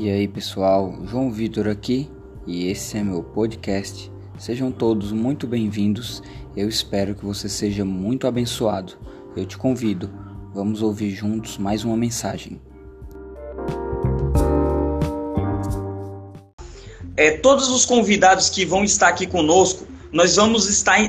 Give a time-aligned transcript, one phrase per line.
[0.00, 2.08] E aí pessoal, João Vitor aqui
[2.46, 4.08] e esse é meu podcast.
[4.38, 6.22] Sejam todos muito bem-vindos.
[6.56, 8.92] Eu espero que você seja muito abençoado.
[9.36, 10.08] Eu te convido,
[10.54, 12.60] vamos ouvir juntos mais uma mensagem.
[17.16, 21.00] É, todos os convidados que vão estar aqui conosco, nós vamos estar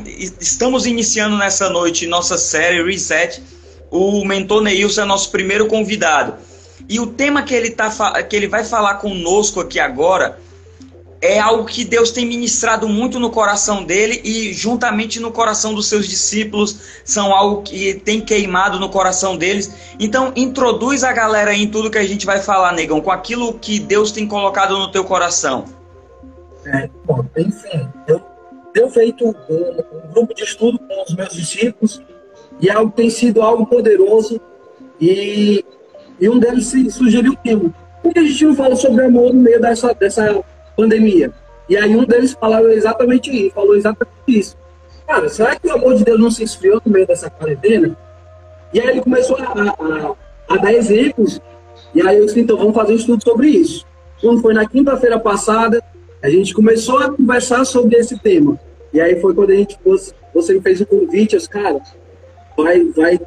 [0.41, 3.39] estamos iniciando nessa noite nossa série Reset.
[3.91, 6.48] O mentor Neilson é nosso primeiro convidado.
[6.89, 7.89] E o tema que ele, tá,
[8.23, 10.39] que ele vai falar conosco aqui agora
[11.21, 15.87] é algo que Deus tem ministrado muito no coração dele e juntamente no coração dos
[15.87, 19.71] seus discípulos, são algo que tem queimado no coração deles.
[19.99, 23.79] Então, introduz a galera em tudo que a gente vai falar, negão, com aquilo que
[23.79, 25.65] Deus tem colocado no teu coração.
[26.65, 28.21] É, bom, enfim, eu
[28.73, 32.01] tenho feito um, um grupo de estudo com os meus discípulos
[32.61, 34.39] e é algo tem sido algo poderoso
[34.99, 35.63] e
[36.19, 37.73] e um deles sugeriu o tema.
[38.01, 40.43] Por que a gente não fala sobre amor no meio dessa, dessa
[40.75, 41.31] pandemia?
[41.67, 44.57] E aí um deles falou exatamente isso, falou exatamente isso.
[45.05, 47.97] Cara, será que o amor de Deus não se esfriou no meio dessa quarentena?
[48.73, 51.41] E aí ele começou a, a, a dar exemplos,
[51.93, 53.85] e aí eu disse, então vamos fazer um estudo sobre isso.
[54.21, 55.81] Quando foi na quinta-feira passada,
[56.21, 58.59] a gente começou a conversar sobre esse tema.
[58.93, 59.77] E aí foi quando a gente,
[60.33, 61.79] você me fez o convite, eu disse, cara,
[62.57, 63.19] vai, vai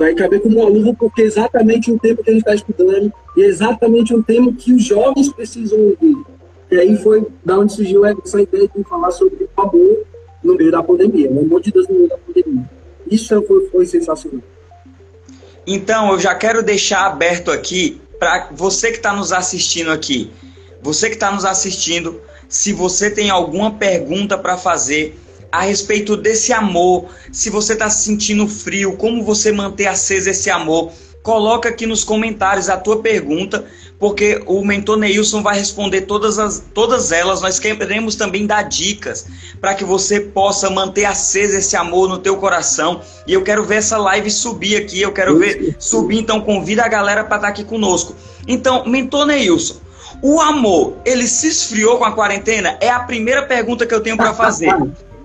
[0.00, 3.12] vai caber como uma luva, porque é exatamente o tempo que a gente está estudando
[3.36, 6.16] e é exatamente o tema que os jovens precisam ouvir.
[6.70, 10.06] E aí foi da onde surgiu essa ideia de falar sobre o amor
[10.42, 12.64] no meio da pandemia, o amor de Deus no meio da pandemia.
[13.10, 14.40] Isso foi, foi sensacional.
[15.66, 20.30] Então, eu já quero deixar aberto aqui para você que está nos assistindo aqui.
[20.80, 25.18] Você que está nos assistindo, se você tem alguma pergunta para fazer,
[25.50, 27.06] a respeito desse amor.
[27.32, 30.92] Se você está se sentindo frio, como você manter aceso esse amor?
[31.22, 33.66] Coloca aqui nos comentários a tua pergunta,
[33.98, 37.42] porque o mentor Neilson vai responder todas, as, todas elas.
[37.42, 39.26] Nós queremos também dar dicas
[39.60, 43.02] para que você possa manter aceso esse amor no teu coração.
[43.26, 46.88] E eu quero ver essa live subir aqui, eu quero ver subir, então convida a
[46.88, 48.16] galera para estar tá aqui conosco.
[48.48, 49.76] Então, mentor Neilson,
[50.22, 52.78] o amor, ele se esfriou com a quarentena?
[52.80, 54.72] É a primeira pergunta que eu tenho para fazer.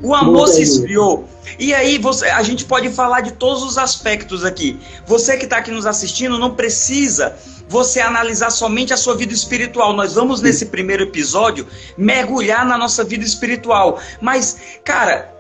[0.06, 1.28] O amor se esfriou.
[1.58, 4.80] E aí você, a gente pode falar de todos os aspectos aqui.
[5.08, 7.36] Você que está aqui nos assistindo não precisa
[7.68, 9.94] você analisar somente a sua vida espiritual.
[9.94, 11.66] Nós vamos nesse primeiro episódio
[11.98, 14.00] mergulhar na nossa vida espiritual.
[14.22, 15.34] Mas, cara,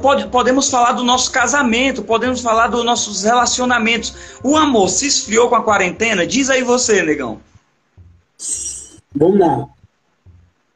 [0.00, 4.12] pode, podemos falar do nosso casamento, podemos falar dos nossos relacionamentos.
[4.42, 6.26] O amor se esfriou com a quarentena?
[6.26, 7.38] Diz aí você, negão.
[9.14, 9.68] Vamos lá.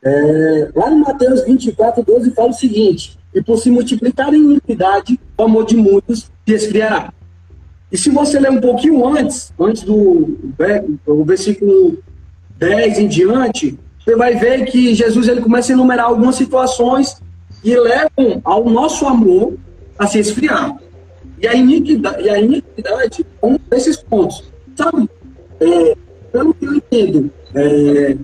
[0.04, 5.20] É, lá no Mateus 24, 12 fala o seguinte: E por se multiplicar em iniquidade,
[5.36, 7.12] o amor de muitos se esfriará.
[7.92, 10.38] E se você ler um pouquinho antes, antes do,
[11.06, 11.98] do versículo
[12.56, 17.20] 10 em diante, você vai ver que Jesus ele começa a enumerar algumas situações
[17.62, 19.58] que levam ao nosso amor
[19.98, 20.74] a se esfriar.
[21.38, 24.44] E a iniquidade, e a iniquidade é um desses pontos.
[24.74, 25.10] Sabe,
[25.60, 25.94] é,
[26.32, 28.16] pelo que eu entendo, é,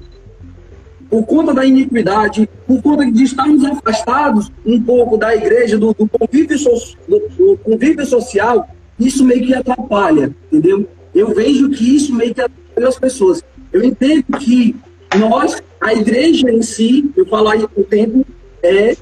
[1.12, 6.08] por conta da iniquidade, por conta de estarmos afastados um pouco da igreja, do, do,
[6.08, 6.70] convívio, so,
[7.06, 8.66] do, do convívio social,
[8.98, 10.88] isso meio que atrapalha, entendeu?
[11.14, 13.44] Eu vejo que isso meio que atrapalha as pessoas.
[13.70, 14.74] Eu entendo que
[15.18, 18.24] nós, a igreja em si, eu falo aí o tempo,
[18.62, 18.96] é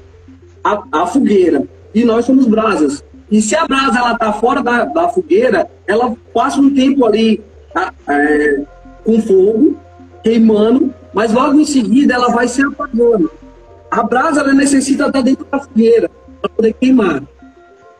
[0.61, 1.63] a, a, fogueira.
[1.95, 3.01] E nós somos brasas.
[3.31, 7.41] E se a brasa ela tá fora da, da fogueira, ela passa um tempo ali
[7.73, 8.63] tá, é,
[9.05, 9.79] com fogo,
[10.23, 13.31] queimando, mas logo em seguida ela vai se apagando.
[13.89, 16.09] A brasa ela necessita estar dentro da fogueira
[16.41, 17.23] para poder queimar.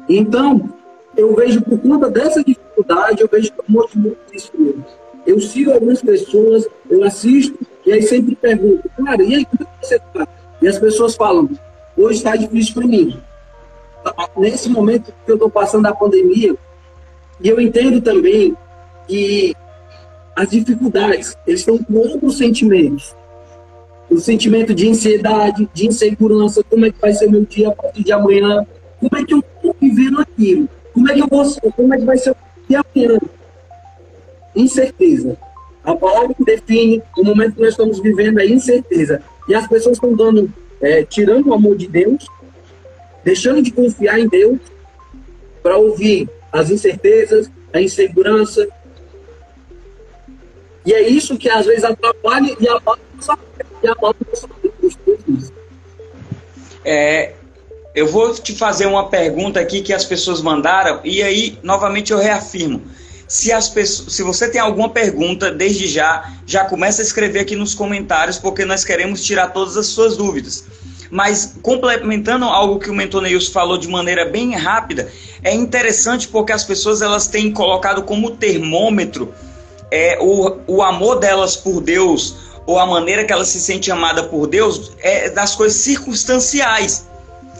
[0.07, 0.69] Então,
[1.15, 4.51] eu vejo por conta dessa dificuldade, eu vejo que amor de muitos
[5.25, 9.85] Eu sigo algumas pessoas, eu assisto, e aí sempre pergunto, cara, e aí como é
[9.85, 10.27] você está?
[10.61, 11.49] E as pessoas falam,
[11.97, 13.19] hoje está difícil para mim.
[14.37, 16.55] Nesse momento que eu estou passando a pandemia,
[17.39, 18.55] e eu entendo também
[19.07, 19.53] que
[20.35, 23.15] as dificuldades, eles estão com outros sentimentos.
[24.09, 28.03] O sentimento de ansiedade, de insegurança, como é que vai ser meu dia a partir
[28.03, 28.65] de amanhã,
[28.99, 32.05] como é que eu estou vivendo aquilo, como é que eu vou, como é que
[32.05, 32.35] vai ser o
[32.67, 33.19] dia amanhã.
[34.55, 35.37] Incerteza.
[35.83, 39.21] A palavra que define o momento que nós estamos vivendo é incerteza.
[39.47, 42.27] E as pessoas estão dando, é, tirando o amor de Deus,
[43.23, 44.59] deixando de confiar em Deus
[45.63, 48.67] para ouvir as incertezas, a insegurança,
[50.85, 52.99] e é isso que às vezes atrapalha e abala
[53.83, 54.15] e abala
[56.83, 57.33] É,
[57.93, 62.17] eu vou te fazer uma pergunta aqui que as pessoas mandaram, e aí, novamente, eu
[62.17, 62.81] reafirmo.
[63.27, 67.55] Se, as pessoas, se você tem alguma pergunta, desde já, já começa a escrever aqui
[67.55, 70.65] nos comentários, porque nós queremos tirar todas as suas dúvidas.
[71.09, 75.11] Mas complementando algo que o mentor falou de maneira bem rápida,
[75.43, 79.33] é interessante porque as pessoas elas têm colocado como termômetro
[79.91, 82.35] é, o, o amor delas por Deus
[82.65, 87.05] ou a maneira que ela se sente amada por Deus é das coisas circunstanciais.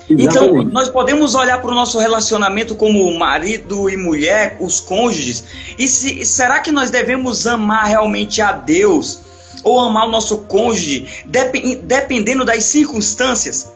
[0.09, 5.43] Então, nós podemos olhar para o nosso relacionamento como marido e mulher, os cônjuges,
[5.77, 9.19] e se, será que nós devemos amar realmente a Deus
[9.63, 13.71] ou amar o nosso cônjuge, dep dependendo das circunstâncias?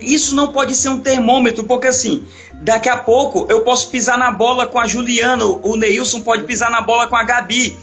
[0.00, 2.24] Isso não pode ser um termômetro, porque assim,
[2.60, 6.70] daqui a pouco eu posso pisar na bola com a Juliana, o Neilson pode pisar
[6.70, 7.76] na bola com a Gabi.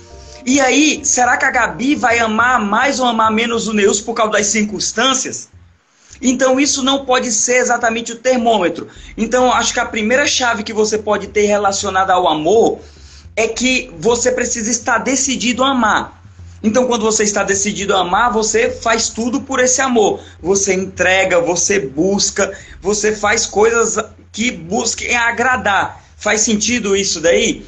[0.46, 4.14] E aí, será que a Gabi vai amar mais ou amar menos o Neilson por
[4.14, 5.50] causa das circunstâncias?
[6.22, 8.88] Então isso não pode ser exatamente o termômetro.
[9.18, 12.80] Então acho que a primeira chave que você pode ter relacionada ao amor
[13.36, 16.24] é que você precisa estar decidido a amar.
[16.64, 20.22] Então quando você está decidido a amar, você faz tudo por esse amor.
[20.42, 23.98] Você entrega, você busca, você faz coisas
[24.36, 26.04] que busquem agradar.
[26.18, 27.66] Faz sentido isso daí?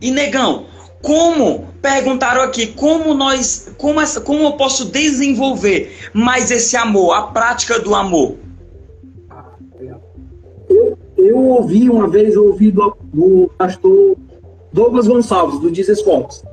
[0.00, 0.66] E negão,
[1.02, 7.22] como perguntaram aqui, como nós, como, essa, como eu posso desenvolver mais esse amor, a
[7.22, 8.36] prática do amor?
[10.70, 14.16] Eu, eu ouvi uma vez, eu ouvi do, do pastor
[14.72, 16.44] Douglas Gonçalves, do Fox.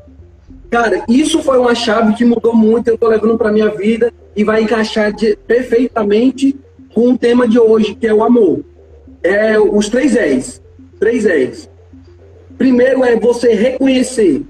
[0.72, 4.44] Cara, isso foi uma chave que mudou muito, eu tô levando para minha vida e
[4.44, 6.58] vai encaixar de, perfeitamente
[6.94, 8.64] com o tema de hoje, que é o amor.
[9.24, 10.62] É os três E's.
[11.00, 11.70] Três E's.
[12.58, 14.44] Primeiro é você reconhecer,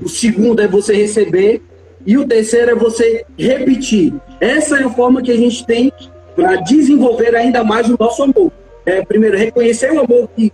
[0.00, 1.60] o segundo é você receber
[2.06, 4.14] e o terceiro é você repetir.
[4.40, 5.92] Essa é a forma que a gente tem
[6.34, 8.50] para desenvolver ainda mais o nosso amor.
[8.86, 10.50] É, primeiro, reconhecer o amor que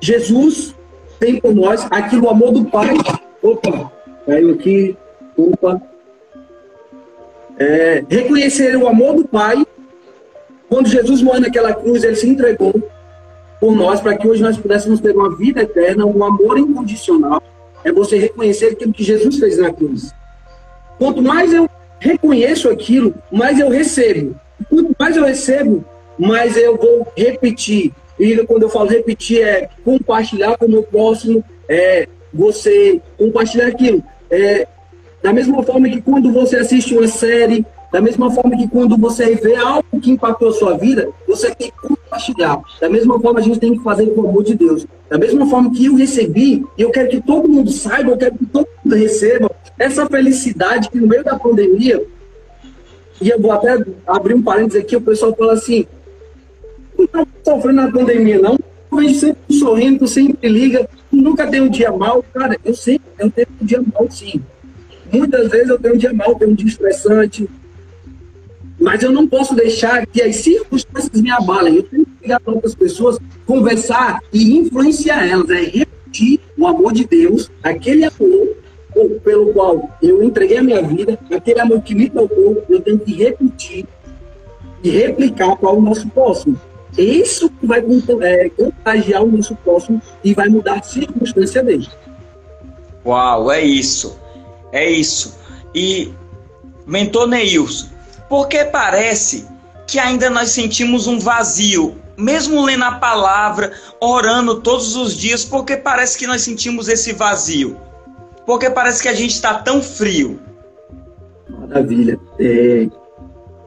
[0.00, 0.74] Jesus
[1.18, 2.94] tem por nós, aquilo, o amor do Pai.
[3.42, 3.90] Opa,
[4.26, 4.96] caiu aqui,
[5.36, 5.80] opa.
[7.58, 9.64] É, reconhecer o amor do Pai.
[10.68, 12.74] Quando Jesus morreu naquela cruz, ele se entregou
[13.60, 17.42] por nós, para que hoje nós pudéssemos ter uma vida eterna, um amor incondicional.
[17.84, 20.12] É você reconhecer aquilo que Jesus fez na cruz.
[20.98, 21.68] Quanto mais eu
[21.98, 24.34] reconheço aquilo, mais eu recebo.
[24.68, 25.84] Quanto mais eu recebo,
[26.18, 27.92] mais eu vou repetir.
[28.18, 34.02] E quando eu falo repetir, é compartilhar com o meu próximo, é você compartilhar aquilo.
[34.30, 34.66] É,
[35.22, 39.36] da mesma forma que quando você assiste uma série, da mesma forma que quando você
[39.36, 42.60] vê algo que impactou a sua vida, você tem que compartilhar.
[42.80, 44.84] Da mesma forma, a gente tem que fazer com o amor de Deus.
[45.08, 48.46] Da mesma forma que eu recebi, eu quero que todo mundo saiba, eu quero que
[48.46, 49.48] todo mundo receba
[49.78, 52.04] essa felicidade que no meio da pandemia,
[53.20, 55.86] e eu vou até abrir um parênteses aqui, o pessoal fala assim,
[56.98, 58.58] não está sofrendo na pandemia, não.
[58.90, 62.24] Eu vejo sempre sorrindo, sempre liga, nunca tem um dia mal.
[62.34, 64.42] Cara, eu sempre eu tenho um dia mal, sim.
[65.12, 67.48] Muitas vezes eu tenho um dia mal, tenho um dia estressante,
[68.80, 71.76] mas eu não posso deixar que as circunstâncias me abalem.
[71.76, 75.48] Eu tenho que ligar para outras pessoas, conversar e influenciar elas.
[75.50, 78.56] É repetir o amor de Deus, aquele amor
[79.24, 83.12] pelo qual eu entreguei a minha vida, aquele amor que me tocou, eu tenho que
[83.12, 83.84] repetir
[84.82, 86.60] e replicar para o nosso próximo.
[86.96, 87.82] Isso vai
[88.22, 91.88] é, contagiar o nosso próximo e vai mudar a circunstância dele.
[93.04, 94.16] Uau, é isso.
[94.70, 95.36] É isso.
[95.74, 96.12] E,
[96.86, 97.88] mentor Neilson,
[98.34, 99.46] porque parece
[99.86, 105.76] que ainda nós sentimos um vazio, mesmo lendo a palavra, orando todos os dias, porque
[105.76, 107.76] parece que nós sentimos esse vazio.
[108.44, 110.40] Porque parece que a gente está tão frio.
[111.48, 112.18] Maravilha.
[112.40, 112.88] É,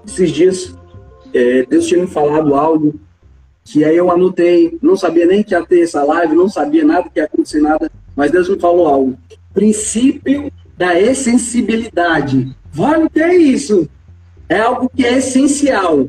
[0.05, 0.75] esses dias,
[1.33, 2.99] é, Deus tinha me falado algo
[3.63, 7.09] que aí eu anotei, não sabia nem que ia ter essa live, não sabia nada
[7.09, 9.17] que ia acontecer nada, mas Deus me falou algo.
[9.53, 12.53] Princípio da essensibilidade.
[12.69, 13.87] Vale ter isso
[14.49, 16.07] é algo que é essencial.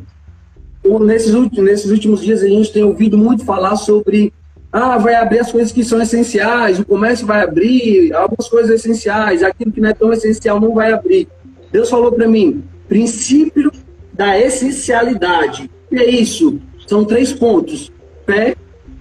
[1.01, 4.33] Nesses últimos, nesses últimos dias a gente tem ouvido muito falar sobre
[4.73, 9.43] ah, vai abrir as coisas que são essenciais, o comércio vai abrir, algumas coisas essenciais,
[9.43, 11.27] aquilo que não é tão essencial não vai abrir.
[11.73, 13.73] Deus falou para mim, princípio
[14.13, 15.71] da essencialidade.
[15.91, 17.91] E é isso, são três pontos:
[18.27, 18.55] fé,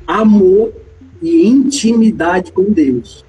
[0.06, 0.72] amor
[1.22, 3.25] e intimidade com Deus.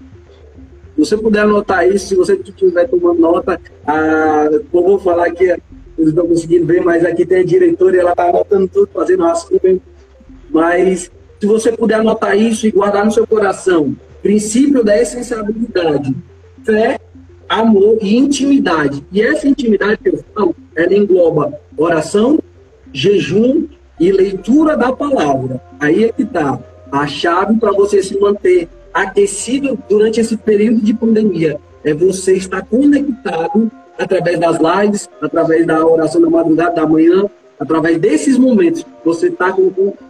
[0.94, 5.50] Se você puder anotar isso, se você estiver tomando nota, ah, eu vou falar aqui
[5.98, 9.24] eles não conseguindo ver, mas aqui tem a diretora e ela está anotando tudo, fazendo
[9.24, 9.82] rascunho.
[10.50, 16.14] Mas se você puder anotar isso e guardar no seu coração, princípio da essencialidade,
[16.64, 16.98] fé,
[17.48, 19.04] amor e intimidade.
[19.10, 22.38] E essa intimidade que eu falo, ela engloba oração,
[22.92, 23.66] jejum
[23.98, 25.60] e leitura da palavra.
[25.80, 26.58] Aí é que está
[26.90, 31.58] a chave para você se manter aquecido durante esse período de pandemia.
[31.88, 37.24] É você estar conectado através das lives, através da oração da madrugada, da manhã,
[37.58, 39.56] através desses momentos, você está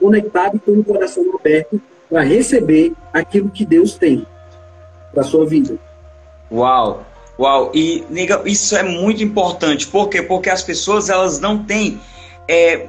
[0.00, 1.80] conectado com o coração aberto
[2.10, 4.26] para receber aquilo que Deus tem
[5.14, 5.76] para sua vida.
[6.50, 7.06] Uau!
[7.38, 7.70] Uau!
[7.72, 9.86] E nega, isso é muito importante.
[9.86, 10.20] Por quê?
[10.20, 12.00] Porque as pessoas elas não têm
[12.48, 12.88] é,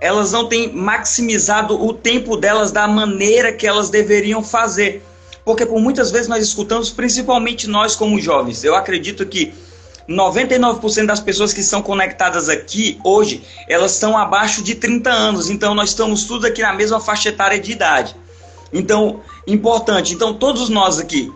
[0.00, 5.04] elas não têm maximizado o tempo delas da maneira que elas deveriam fazer.
[5.44, 9.52] Porque por muitas vezes nós escutamos, principalmente nós como jovens, eu acredito que
[10.08, 15.50] 99% das pessoas que estão conectadas aqui hoje, elas estão abaixo de 30 anos.
[15.50, 18.16] Então nós estamos tudo aqui na mesma faixa etária de idade.
[18.72, 20.14] Então, importante.
[20.14, 21.32] Então todos nós aqui,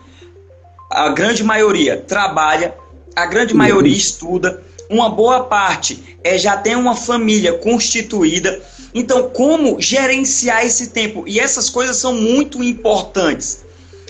[0.90, 2.74] a grande maioria trabalha,
[3.14, 8.60] a grande maioria estuda, uma boa parte é, já tem uma família constituída.
[8.94, 11.24] Então, como gerenciar esse tempo?
[11.26, 13.65] E essas coisas são muito importantes.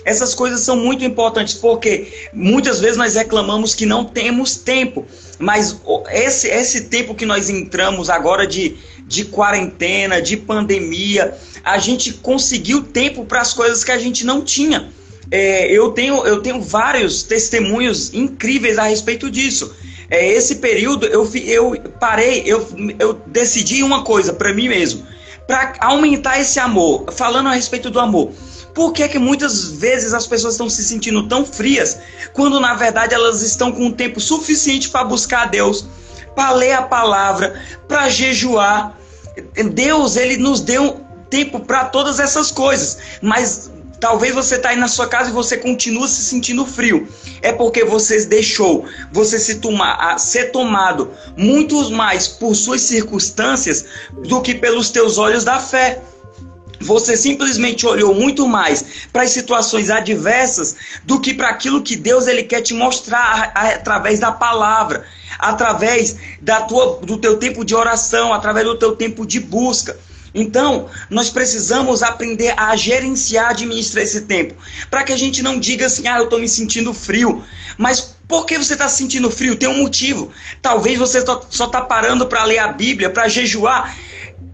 [0.07, 5.05] Essas coisas são muito importantes porque muitas vezes nós reclamamos que não temos tempo,
[5.37, 12.13] mas esse, esse tempo que nós entramos agora de, de quarentena, de pandemia, a gente
[12.13, 14.89] conseguiu tempo para as coisas que a gente não tinha.
[15.29, 19.75] É, eu, tenho, eu tenho vários testemunhos incríveis a respeito disso.
[20.09, 22.65] É, esse período eu, eu parei, eu,
[22.97, 25.05] eu decidi uma coisa para mim mesmo,
[25.45, 28.31] para aumentar esse amor, falando a respeito do amor.
[28.77, 31.97] Por que, que muitas vezes as pessoas estão se sentindo tão frias,
[32.31, 35.87] quando na verdade elas estão com tempo suficiente para buscar a Deus,
[36.35, 38.95] para ler a palavra, para jejuar?
[39.73, 44.87] Deus, ele nos deu tempo para todas essas coisas, mas Talvez você está aí na
[44.87, 47.07] sua casa e você continua se sentindo frio.
[47.41, 53.85] É porque você deixou você se tomar, ser tomado muito mais por suas circunstâncias
[54.27, 55.99] do que pelos teus olhos da fé.
[56.87, 62.27] Você simplesmente olhou muito mais para as situações adversas do que para aquilo que Deus
[62.27, 65.05] ele quer te mostrar através da palavra,
[65.37, 69.99] através da tua, do teu tempo de oração, através do teu tempo de busca.
[70.33, 74.55] Então, nós precisamos aprender a gerenciar, administrar esse tempo,
[74.89, 77.43] para que a gente não diga assim, ah, eu estou me sentindo frio.
[77.77, 79.57] Mas por que você está se sentindo frio?
[79.57, 80.31] Tem um motivo.
[80.61, 83.93] Talvez você só está parando para ler a Bíblia, para jejuar.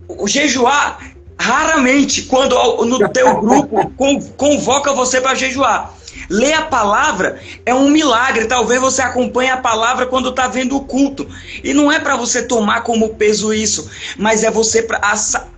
[0.08, 3.92] O jejuar, raramente, quando no teu grupo
[4.38, 5.94] convoca você para jejuar.
[6.30, 8.46] Ler a palavra é um milagre.
[8.46, 11.28] Talvez você acompanhe a palavra quando está vendo o culto.
[11.64, 15.02] E não é para você tomar como peso isso, mas é você para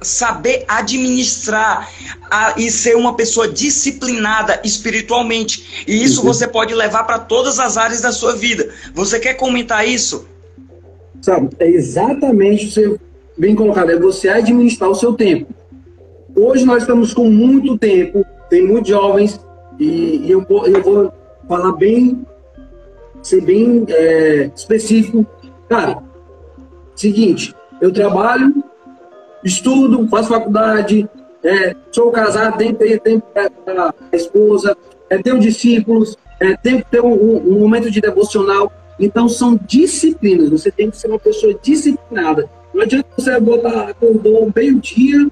[0.02, 1.90] saber administrar
[2.30, 5.86] a, e ser uma pessoa disciplinada espiritualmente.
[5.88, 6.28] E isso uhum.
[6.28, 8.70] você pode levar para todas as áreas da sua vida.
[8.94, 10.28] Você quer comentar isso?
[11.22, 12.96] Sabe, é exatamente você
[13.38, 15.54] bem colocado, é você administrar o seu tempo.
[16.36, 19.40] Hoje nós estamos com muito tempo, tem muitos jovens
[19.80, 21.14] e, e eu, eu vou
[21.48, 22.26] falar bem,
[23.22, 25.26] ser bem é, específico.
[25.70, 26.04] Cara,
[26.94, 28.54] seguinte, eu trabalho,
[29.46, 31.10] estudo, faço faculdade,
[31.42, 34.76] é, sou casado, tenho que ter tempo para a esposa,
[35.10, 38.72] é, tenho discípulos, é, tenho que ter um, um, momento de devocional.
[39.00, 40.50] Então, são disciplinas.
[40.50, 42.50] Você tem que ser uma pessoa disciplinada.
[42.74, 45.30] Não adianta você botar, acordou meio-dia,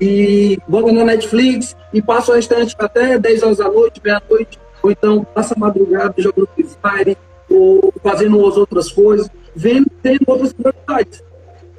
[0.00, 4.90] e bota na Netflix e passa o restante até 10 horas da noite, meia-noite, ou
[4.90, 7.16] então passa a madrugada jogando Free Fire,
[7.50, 11.22] ou fazendo as outras coisas, vendo, tendo outras prioridades.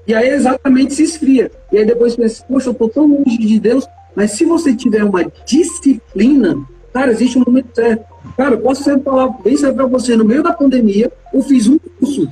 [0.07, 1.51] E aí exatamente se esfria.
[1.71, 5.03] E aí depois pensa, poxa, eu estou tão longe de Deus, mas se você tiver
[5.03, 6.57] uma disciplina,
[6.93, 8.05] cara, existe um momento certo.
[8.37, 11.67] Cara, eu posso sempre falar bem sério para você, no meio da pandemia, eu fiz
[11.67, 12.27] um curso,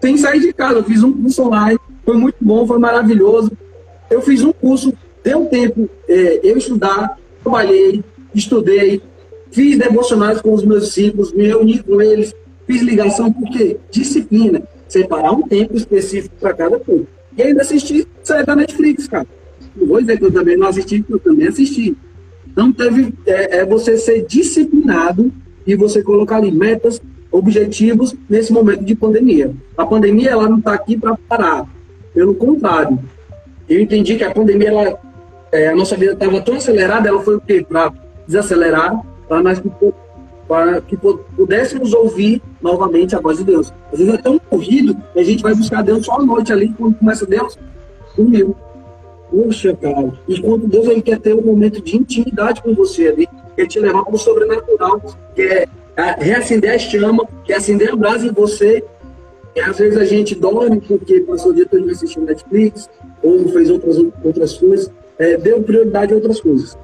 [0.00, 3.52] sem sair de casa, eu fiz um curso online, foi muito bom, foi maravilhoso,
[4.10, 8.02] eu fiz um curso, deu tempo é, eu estudar, trabalhei,
[8.34, 9.00] estudei,
[9.50, 12.34] fiz devocionais com os meus discípulos, me reuni com eles,
[12.66, 17.06] fiz ligação, porque disciplina, separar um tempo específico para cada coisa.
[17.36, 19.26] E ainda assisti série da Netflix, cara.
[19.76, 21.96] Não vou dizer que eu também não assisti, porque eu também assisti.
[22.46, 25.32] Então, teve, é, é você ser disciplinado
[25.66, 27.00] e você colocar ali metas,
[27.30, 29.54] objetivos nesse momento de pandemia.
[29.76, 31.66] A pandemia ela não está aqui para parar.
[32.12, 32.98] Pelo contrário,
[33.68, 34.98] eu entendi que a pandemia, ela,
[35.52, 37.64] é, a nossa vida estava tão acelerada, ela foi o quê?
[37.68, 37.92] Para
[38.26, 39.60] desacelerar, para nós
[40.48, 43.72] para que pudéssemos ouvir novamente a voz de Deus.
[43.92, 46.72] Às vezes é tão corrido que a gente vai buscar Deus só à noite ali,
[46.72, 47.58] quando começa Deus,
[48.16, 48.56] sumiu.
[49.30, 50.10] Puxa, cara.
[50.26, 54.02] Enquanto Deus ele quer ter um momento de intimidade com você ali, quer te levar
[54.04, 55.02] para o sobrenatural,
[55.34, 55.68] quer
[56.18, 58.82] reacender a chama, quer acender a brasa em você.
[59.54, 62.88] E às vezes a gente dorme porque passou o dia todo assistindo Netflix,
[63.28, 66.76] ou fez outras, outras coisas, é, deu prioridade a outras coisas.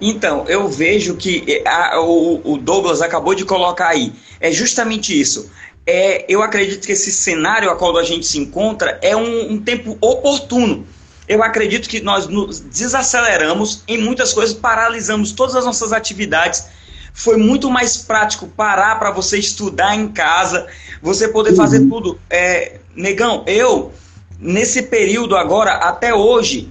[0.00, 4.12] Então, eu vejo que a, o, o, Douglas acabou de colocar aí.
[4.40, 5.50] É justamente isso.
[5.86, 9.58] É, eu acredito que esse cenário a qual a gente se encontra é um, um
[9.60, 10.86] tempo oportuno.
[11.26, 16.66] Eu acredito que nós nos desaceleramos em muitas coisas, paralisamos todas as nossas atividades.
[17.14, 20.66] Foi muito mais prático parar para você estudar em casa,
[21.00, 21.56] você poder uhum.
[21.56, 22.18] fazer tudo.
[22.28, 23.92] É, negão, eu,
[24.38, 26.68] nesse período agora, até hoje,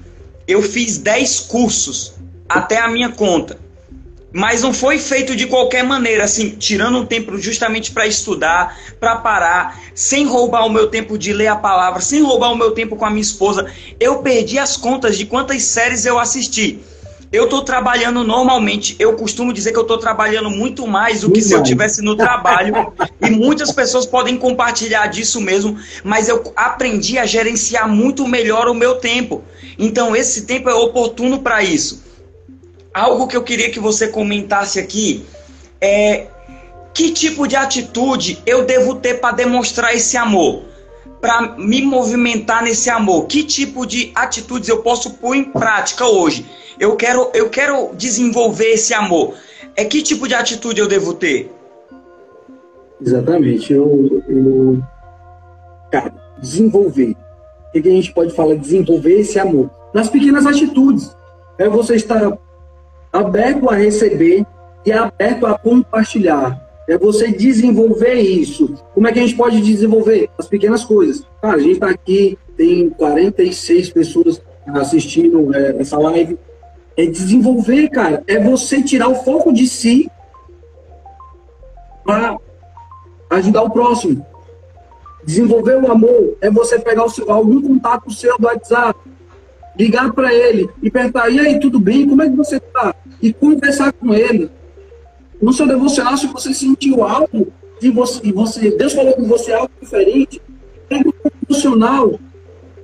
[0.48, 2.14] eu fiz 10 cursos
[2.48, 3.60] até a minha conta.
[4.36, 9.18] Mas não foi feito de qualquer maneira, assim, tirando um tempo justamente para estudar, para
[9.18, 12.96] parar, sem roubar o meu tempo de ler a palavra, sem roubar o meu tempo
[12.96, 13.72] com a minha esposa.
[14.00, 16.80] Eu perdi as contas de quantas séries eu assisti.
[17.34, 21.42] Eu estou trabalhando normalmente, eu costumo dizer que eu estou trabalhando muito mais do que
[21.42, 22.94] se eu tivesse no trabalho.
[23.20, 28.74] e muitas pessoas podem compartilhar disso mesmo, mas eu aprendi a gerenciar muito melhor o
[28.74, 29.44] meu tempo.
[29.78, 32.04] Então esse tempo é oportuno para isso
[32.94, 35.26] algo que eu queria que você comentasse aqui
[35.82, 36.28] é
[36.94, 40.64] que tipo de atitude eu devo ter para demonstrar esse amor?
[41.20, 43.26] Para me movimentar nesse amor?
[43.26, 46.46] Que tipo de atitudes eu posso pôr em prática hoje?
[46.80, 49.36] Eu quero, eu quero desenvolver esse amor.
[49.76, 51.52] É que tipo de atitude eu devo ter?
[53.02, 53.74] Exatamente.
[53.74, 54.82] Eu, eu...
[55.92, 57.16] Cara, desenvolver.
[57.76, 58.56] O que a gente pode falar?
[58.56, 59.70] Desenvolver esse amor.
[59.94, 61.16] Nas pequenas atitudes.
[61.58, 62.38] É você estar
[63.12, 64.46] aberto a receber
[64.86, 66.62] e aberto a compartilhar.
[66.88, 68.74] É você desenvolver isso.
[68.94, 70.30] Como é que a gente pode desenvolver?
[70.38, 71.26] As pequenas coisas.
[71.42, 76.38] Cara, a gente está aqui, tem 46 pessoas assistindo é, essa live.
[76.96, 78.24] É desenvolver, cara.
[78.28, 80.10] É você tirar o foco de si
[82.04, 82.38] para
[83.30, 84.26] ajudar o próximo.
[85.26, 89.00] Desenvolver o amor é você pegar o seu, algum contato seu do WhatsApp,
[89.78, 92.08] ligar para ele e perguntar: e aí, tudo bem?
[92.08, 92.94] Como é que você está?
[93.24, 94.52] e conversar com ele.
[95.42, 97.48] No seu devocional, se você sentiu algo
[97.82, 100.42] e você, você, Deus falou com você algo diferente,
[100.90, 101.14] pega o
[101.48, 102.20] devocional.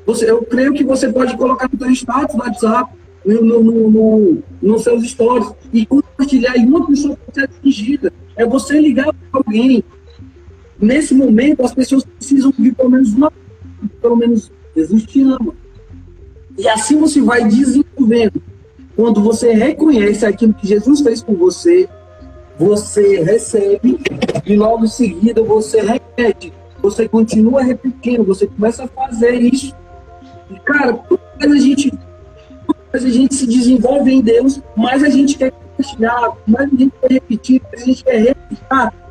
[0.06, 2.90] Você, eu creio que você pode colocar no seu status no WhatsApp,
[3.26, 6.56] no, no, no, no, nos seus stories, e compartilhar.
[6.58, 8.14] E uma pessoa pode ser atingida.
[8.36, 9.84] É você ligar para alguém.
[10.80, 13.32] Nesse momento, as pessoas precisam ouvir pelo menos uma,
[14.02, 15.54] pelo menos Jesus te ama.
[16.58, 18.42] E assim você vai desenvolvendo
[18.96, 21.88] quando você reconhece aquilo que Jesus fez por você,
[22.58, 23.98] você recebe
[24.46, 26.52] e logo em seguida você repete.
[26.82, 29.74] Você continua repetindo, você começa a fazer isso.
[30.52, 31.00] E, cara,
[31.40, 31.94] a gente,
[32.92, 36.94] mais a gente se desenvolve em Deus, mais a gente quer compartilhar, mais a gente
[37.02, 38.58] quer repetir, mais a gente quer repetir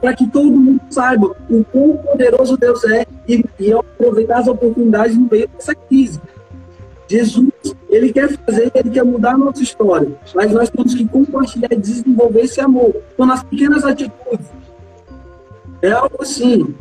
[0.01, 5.17] para que todo mundo saiba o quão poderoso Deus é e, e aproveitar as oportunidades
[5.17, 6.21] no meio dessa crise.
[7.09, 7.51] Jesus,
[7.89, 11.77] ele quer fazer, ele quer mudar a nossa história, mas nós temos que compartilhar e
[11.77, 12.95] desenvolver esse amor.
[13.15, 14.47] Então, nas pequenas atitudes.
[15.81, 16.75] É algo assim.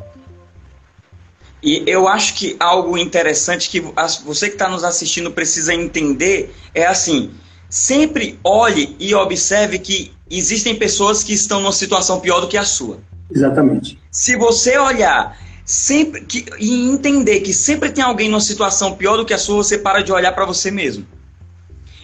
[1.61, 3.79] E eu acho que algo interessante que
[4.23, 7.31] você que está nos assistindo precisa entender é assim:
[7.69, 12.63] sempre olhe e observe que existem pessoas que estão numa situação pior do que a
[12.63, 12.99] sua.
[13.31, 13.99] Exatamente.
[14.11, 19.25] Se você olhar sempre que, e entender que sempre tem alguém numa situação pior do
[19.25, 21.05] que a sua, você para de olhar para você mesmo.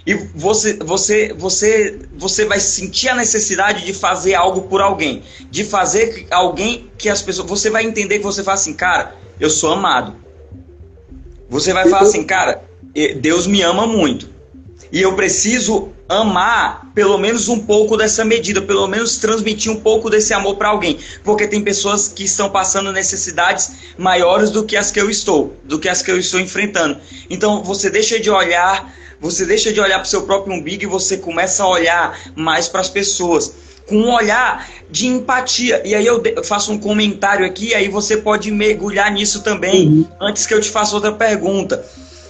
[0.06, 5.63] E você, você, você, você vai sentir a necessidade de fazer algo por alguém, de
[5.63, 9.74] fazer alguém que as pessoas, você vai entender que você fala assim, cara, eu sou
[9.74, 10.15] amado.
[11.50, 12.63] Você vai falar assim, cara,
[13.19, 14.30] Deus me ama muito.
[14.91, 20.10] E eu preciso amar pelo menos um pouco dessa medida, pelo menos transmitir um pouco
[20.10, 24.91] desse amor para alguém, porque tem pessoas que estão passando necessidades maiores do que as
[24.91, 27.00] que eu estou, do que as que eu estou enfrentando.
[27.30, 30.88] Então você deixa de olhar, você deixa de olhar para o seu próprio umbigo e
[30.88, 33.54] você começa a olhar mais para as pessoas
[33.88, 35.82] com um olhar de empatia.
[35.86, 40.08] E aí eu faço um comentário aqui, aí você pode mergulhar nisso também, uhum.
[40.22, 41.86] antes que eu te faça outra pergunta.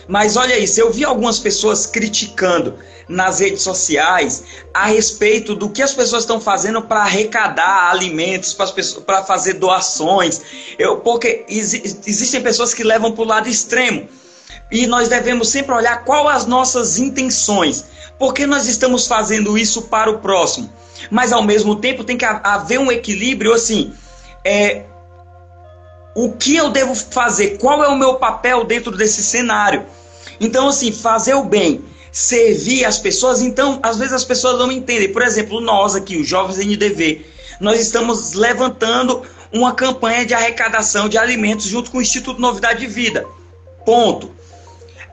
[0.08, 2.76] Mas olha isso, eu vi algumas pessoas criticando
[3.08, 8.56] nas redes sociais a respeito do que as pessoas estão fazendo para arrecadar alimentos,
[9.06, 10.42] para fazer doações.
[10.78, 14.08] Eu, porque exi existem pessoas que levam para o lado extremo.
[14.72, 17.86] E nós devemos sempre olhar qual as nossas intenções.
[18.18, 20.72] Por que nós estamos fazendo isso para o próximo?
[21.10, 23.94] Mas ao mesmo tempo tem que haver um equilíbrio assim.
[24.44, 24.84] É,
[26.16, 27.58] o que eu devo fazer?
[27.58, 29.86] Qual é o meu papel dentro desse cenário?
[30.40, 33.42] Então, assim, fazer o bem, servir as pessoas.
[33.42, 35.12] Então, às vezes as pessoas não entendem.
[35.12, 37.26] Por exemplo, nós aqui, os Jovens NDV,
[37.60, 42.88] nós estamos levantando uma campanha de arrecadação de alimentos junto com o Instituto Novidade de
[42.88, 43.26] Vida.
[43.86, 44.32] Ponto.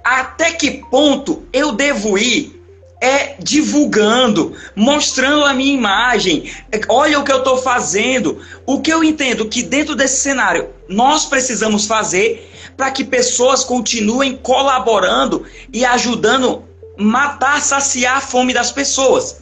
[0.02, 2.59] Até que ponto eu devo ir
[3.00, 6.50] é divulgando, mostrando a minha imagem.
[6.88, 8.38] Olha o que eu estou fazendo.
[8.66, 14.36] O que eu entendo que dentro desse cenário nós precisamos fazer para que pessoas continuem
[14.36, 16.64] colaborando e ajudando
[16.96, 19.40] matar, saciar a fome das pessoas.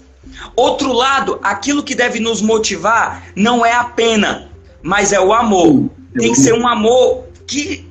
[0.54, 4.50] Outro lado, aquilo que deve nos motivar não é a pena,
[4.82, 5.90] mas é o amor.
[6.16, 7.87] Tem que ser um amor que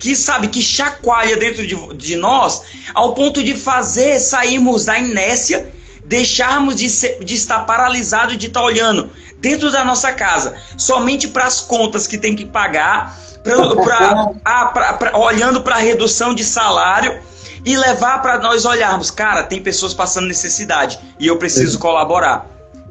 [0.00, 2.62] que sabe, que chacoalha dentro de, de nós,
[2.94, 5.70] ao ponto de fazer sairmos da inércia,
[6.06, 11.44] deixarmos de, ser, de estar paralisado de estar olhando dentro da nossa casa, somente para
[11.44, 16.34] as contas que tem que pagar, pra, pra, ah, pra, pra olhando para a redução
[16.34, 17.20] de salário
[17.64, 22.46] e levar para nós olharmos, cara, tem pessoas passando necessidade e eu preciso colaborar.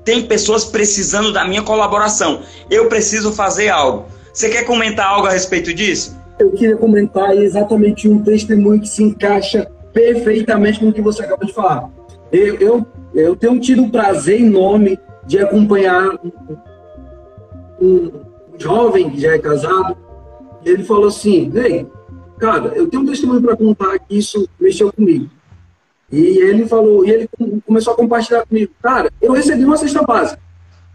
[0.05, 2.43] Tem pessoas precisando da minha colaboração.
[2.69, 4.07] Eu preciso fazer algo.
[4.31, 6.18] Você quer comentar algo a respeito disso?
[6.39, 11.45] Eu queria comentar exatamente um testemunho que se encaixa perfeitamente com o que você acabou
[11.45, 11.89] de falar.
[12.31, 14.97] Eu, eu, eu tenho tido o prazer enorme
[15.27, 16.17] de acompanhar
[17.81, 18.11] um,
[18.57, 19.97] jovem que já é casado,
[20.65, 21.85] e ele falou assim: Ei,
[22.37, 25.29] cara, eu tenho um testemunho para contar que isso mexeu comigo.
[26.11, 27.29] E ele falou, e ele
[27.65, 30.41] começou a compartilhar comigo, cara, eu recebi uma cesta básica.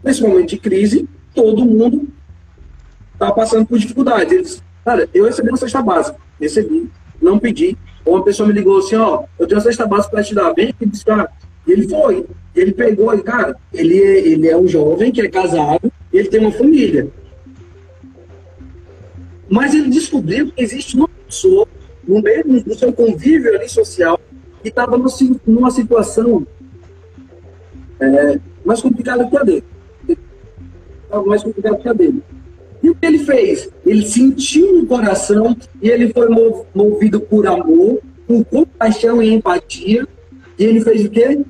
[0.03, 2.09] Nesse momento de crise, todo mundo
[3.13, 4.61] está passando por dificuldades.
[4.85, 6.17] Cara, eu recebi uma cesta básica.
[6.39, 7.75] Recebi, não pedi.
[8.05, 10.69] Uma pessoa me ligou assim, ó, eu tenho uma cesta básica para te dar, vem
[10.69, 11.35] aqui buscar.
[11.65, 12.27] E ele foi.
[12.55, 16.39] Ele pegou, e, cara, ele é, ele é um jovem que é casado, ele tem
[16.39, 17.09] uma família.
[19.49, 21.67] Mas ele descobriu que existe uma pessoa
[22.07, 24.19] no meio do seu convívio ali social
[24.61, 24.97] que estava
[25.45, 26.45] numa situação
[27.99, 29.63] é, mais complicada que a dele.
[31.03, 32.23] Estava mais complicada que a dele.
[32.85, 33.67] E o que ele fez?
[33.83, 36.29] Ele sentiu no coração e ele foi
[36.75, 40.07] movido por amor, por compaixão e empatia.
[40.59, 41.43] E ele fez o quê?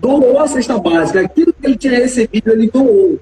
[0.00, 1.22] Doou a cesta básica.
[1.22, 3.18] Aquilo que ele tinha recebido, ele doou.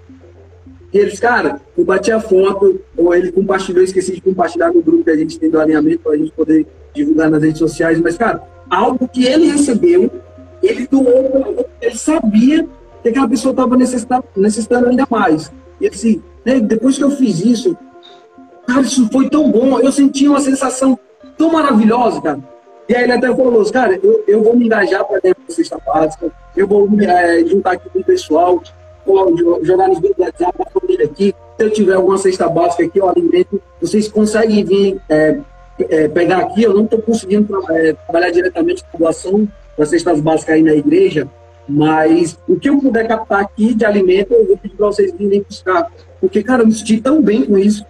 [0.93, 5.05] E eles, cara, eu bati a foto, ou ele compartilhou, esqueci de compartilhar no grupo
[5.05, 7.99] que a gente tem do alinhamento para a gente poder divulgar nas redes sociais.
[7.99, 10.11] Mas, cara, algo que ele recebeu,
[10.63, 12.69] ele doou, ele sabia
[13.03, 15.51] que aquela pessoa estava necessitando, necessitando ainda mais.
[15.81, 16.61] E ele disse, né?
[16.61, 17.77] Depois que eu fiz isso,
[18.67, 19.79] cara, isso foi tão bom.
[19.79, 20.99] Eu senti uma sensação
[21.37, 22.39] tão maravilhosa, cara.
[22.89, 25.79] E aí ele até falou, cara, eu, eu vou me engajar para dentro da cesta
[25.85, 28.63] básica, eu vou me é, juntar aqui com o pessoal,
[29.63, 31.35] jogar nos grupos do WhatsApp, a família aqui.
[31.59, 35.39] Se eu tiver alguma cesta básica aqui, eu alimento, vocês conseguem vir é,
[35.81, 36.63] é, pegar aqui.
[36.63, 40.73] Eu não estou conseguindo é, trabalhar diretamente com a doação das cestas básicas aí na
[40.73, 41.29] igreja,
[41.69, 45.43] mas o que eu puder captar aqui de alimento, eu vou pedir para vocês virem
[45.43, 45.91] buscar.
[46.21, 47.85] Porque, cara, eu me senti tão bem com isso.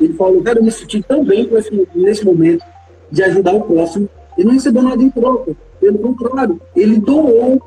[0.00, 2.64] Ele falou, cara, eu me senti tão bem com esse, nesse momento
[3.10, 4.08] de ajudar o próximo.
[4.36, 5.54] Ele não recebeu nada em troca.
[5.80, 7.62] Pelo contrário, ele doou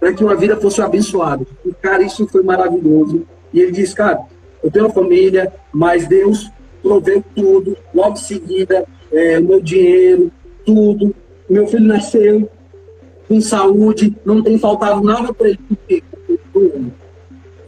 [0.00, 1.46] para que uma vida fosse abençoada.
[1.64, 3.26] E, cara, isso foi maravilhoso.
[3.52, 4.20] E ele disse, cara,
[4.62, 6.50] eu tenho uma família, mas Deus
[6.82, 7.76] proveu tudo.
[7.94, 10.30] Logo em seguida, é, meu dinheiro,
[10.64, 11.14] tudo.
[11.48, 12.48] Meu filho nasceu
[13.26, 15.58] com saúde, não tem faltado nada para ele.
[15.68, 16.02] Porque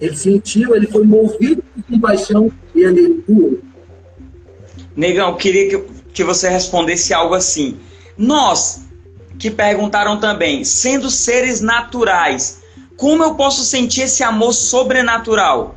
[0.00, 3.58] ele sentiu, ele foi movido por compaixão e ele doou.
[4.96, 7.78] Negão, queria que, que você respondesse algo assim.
[8.16, 8.86] Nós,
[9.38, 12.62] que perguntaram também, sendo seres naturais,
[12.96, 15.76] como eu posso sentir esse amor sobrenatural?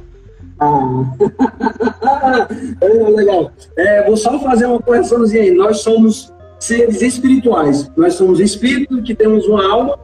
[0.59, 1.05] Ah,
[2.81, 3.51] é, legal.
[3.77, 5.51] É, vou só fazer uma correçãozinha aí.
[5.51, 7.89] Nós somos seres espirituais.
[7.95, 9.99] Nós somos espíritos que temos uma alma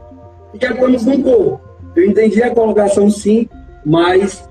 [0.54, 1.60] e que atuamos num corpo.
[1.94, 3.48] Eu entendi a colocação sim,
[3.84, 4.48] mas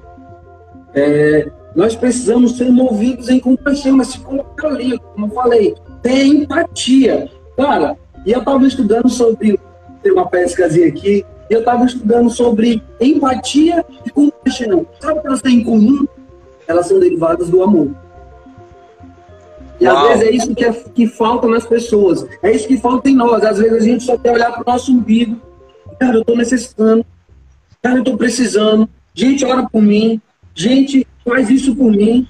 [0.94, 6.26] é, nós precisamos ser movidos em compaixão, mas se colocar ali, como eu falei, ter
[6.26, 7.30] empatia.
[7.56, 9.60] Cara, e eu estava estudando sobre,
[10.02, 14.86] tem uma pescazinha aqui, e eu estava estudando sobre empatia e compaixão.
[15.00, 16.08] Sabe o que elas têm em comum?
[16.68, 17.90] Elas são derivadas do amor.
[19.80, 19.98] E Uau.
[19.98, 22.26] às vezes é isso que, é, que falta nas pessoas.
[22.44, 23.44] É isso que falta em nós.
[23.44, 25.40] Às vezes a gente só quer olhar para o nosso umbigo.
[26.00, 27.06] Cara, eu estou necessitando.
[27.82, 28.90] Cara, eu estou precisando.
[29.20, 30.22] Gente, ora por mim.
[30.56, 32.26] Gente, faz isso por mim.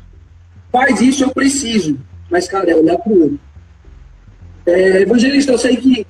[0.71, 1.99] Faz isso, eu preciso.
[2.32, 3.39] Mas, cara, é olhar para o outro.
[4.65, 6.08] É, evangelista, eu sei que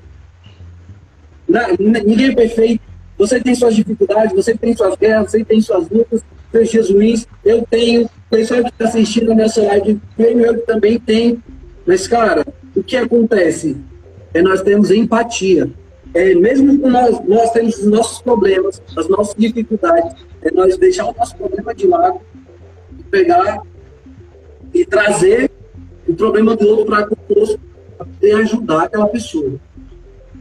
[1.77, 2.81] ninguém é perfeito.
[3.17, 7.27] Você tem suas dificuldades, você tem suas guerras, você tem suas lutas, seus jesuís.
[7.43, 8.09] Eu tenho.
[8.29, 11.43] Pessoal que está assistindo a nessa live, eu também tenho.
[11.85, 13.75] Mas, cara, o que acontece?
[14.33, 15.69] É nós temos empatia
[16.13, 21.15] é, mesmo nós, nós temos os nossos problemas, as nossas dificuldades, é nós deixar o
[21.17, 22.21] nosso problema de lado
[23.09, 23.61] pegar
[24.73, 25.49] e trazer
[26.07, 27.59] o problema do outro para conosco
[27.97, 29.53] para poder ajudar aquela pessoa.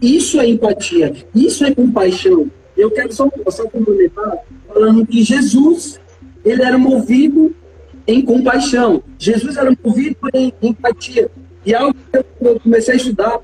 [0.00, 2.50] Isso é empatia, isso é compaixão.
[2.76, 6.00] Eu quero só, só complementar falando que Jesus,
[6.44, 7.54] ele era movido
[8.06, 9.02] em compaixão.
[9.18, 11.30] Jesus era movido em empatia.
[11.66, 13.40] E algo que eu comecei a estudar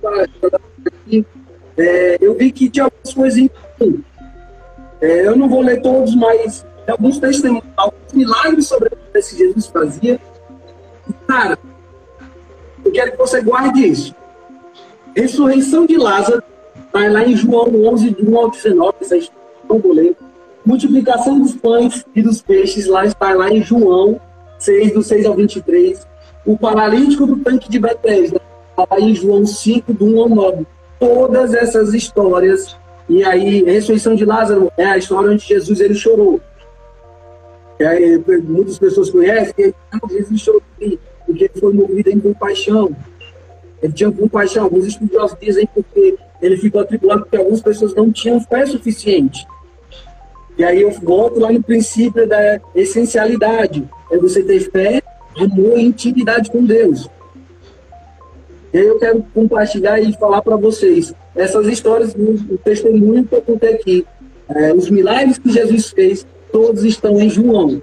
[1.76, 4.00] é, eu vi que tinha algumas coisas em comum.
[5.04, 9.66] É, eu não vou ler todos, mas alguns testemunhos, alguns milagres sobre o que Jesus
[9.66, 10.18] fazia.
[11.28, 11.58] Cara,
[12.82, 14.14] eu quero que você guarde isso.
[15.14, 16.42] Ressurreição de Lázaro,
[16.86, 20.16] está lá em João 11, de 1 ao 19, essa história, não vou ler.
[20.64, 24.18] Multiplicação dos pães e dos peixes, lá está lá em João
[24.58, 26.06] 6, do 6 ao 23.
[26.46, 28.40] O paralítico do tanque de Betesda,
[28.74, 30.66] lá em João 5, do 1 ao 9.
[30.98, 32.74] Todas essas histórias,
[33.08, 36.40] e aí, a ressurreição de Lázaro é a história onde Jesus ele chorou.
[37.78, 39.74] E aí, muitas pessoas conhecem,
[40.10, 40.62] Jesus chorou
[41.26, 42.94] porque ele foi movido em compaixão.
[43.82, 44.64] Ele tinha compaixão.
[44.64, 49.46] Alguns estudiosos dizem porque ele ficou atribulado porque algumas pessoas não tinham fé suficiente.
[50.56, 53.88] E aí eu volto lá no princípio da essencialidade.
[54.10, 55.02] É você ter fé,
[55.36, 57.08] amor e intimidade com Deus.
[58.74, 63.40] E aí eu quero compartilhar e falar para vocês essas histórias, o testemunho que eu
[63.40, 64.04] contei aqui.
[64.48, 67.80] É, os milagres que Jesus fez, todos estão em João.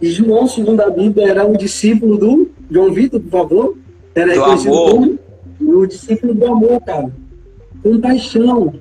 [0.00, 3.76] E João, segundo a Bíblia, era um discípulo do João Vitor, por favor.
[4.14, 5.18] Era do amor.
[5.58, 7.12] Como o discípulo do amor, cara.
[7.82, 8.72] Compaixão.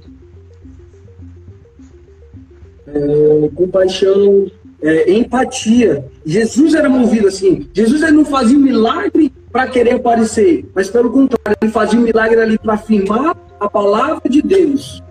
[2.87, 4.49] É, compaixão,
[4.81, 6.05] é, empatia.
[6.25, 7.67] Jesus era movido assim.
[7.73, 12.03] Jesus ele não fazia um milagre para querer aparecer, mas pelo contrário, ele fazia um
[12.03, 15.01] milagre ali para afirmar a palavra de Deus.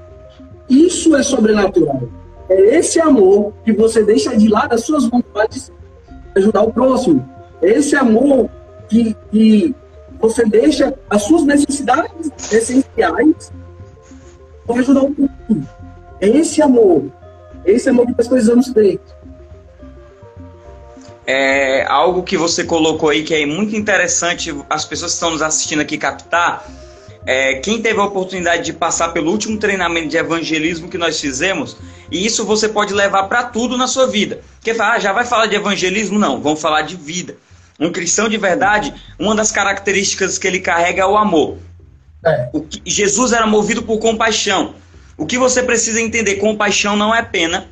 [0.68, 2.02] Isso é sobrenatural.
[2.50, 5.72] É esse amor que você deixa de lado as suas vontades
[6.36, 7.26] ajudar o próximo.
[7.62, 8.50] É esse amor
[8.86, 9.74] que, que
[10.20, 13.50] você deixa as suas necessidades essenciais
[14.66, 15.68] para ajudar o próximo.
[16.20, 17.04] É esse amor.
[17.64, 19.00] É esse amor que nós precisamos ter.
[21.26, 25.42] É algo que você colocou aí que é muito interessante as pessoas que estão nos
[25.42, 26.66] assistindo aqui captar.
[27.26, 31.76] É, quem teve a oportunidade de passar pelo último treinamento de evangelismo que nós fizemos,
[32.10, 34.40] e isso você pode levar para tudo na sua vida.
[34.62, 36.18] Quer falar, ah, já vai falar de evangelismo?
[36.18, 37.36] Não, vamos falar de vida.
[37.80, 41.56] Um cristão de verdade, uma das características que ele carrega é o amor.
[42.24, 42.48] É.
[42.52, 44.74] O que, Jesus era movido por compaixão.
[45.16, 46.36] O que você precisa entender?
[46.36, 47.68] Compaixão não é pena,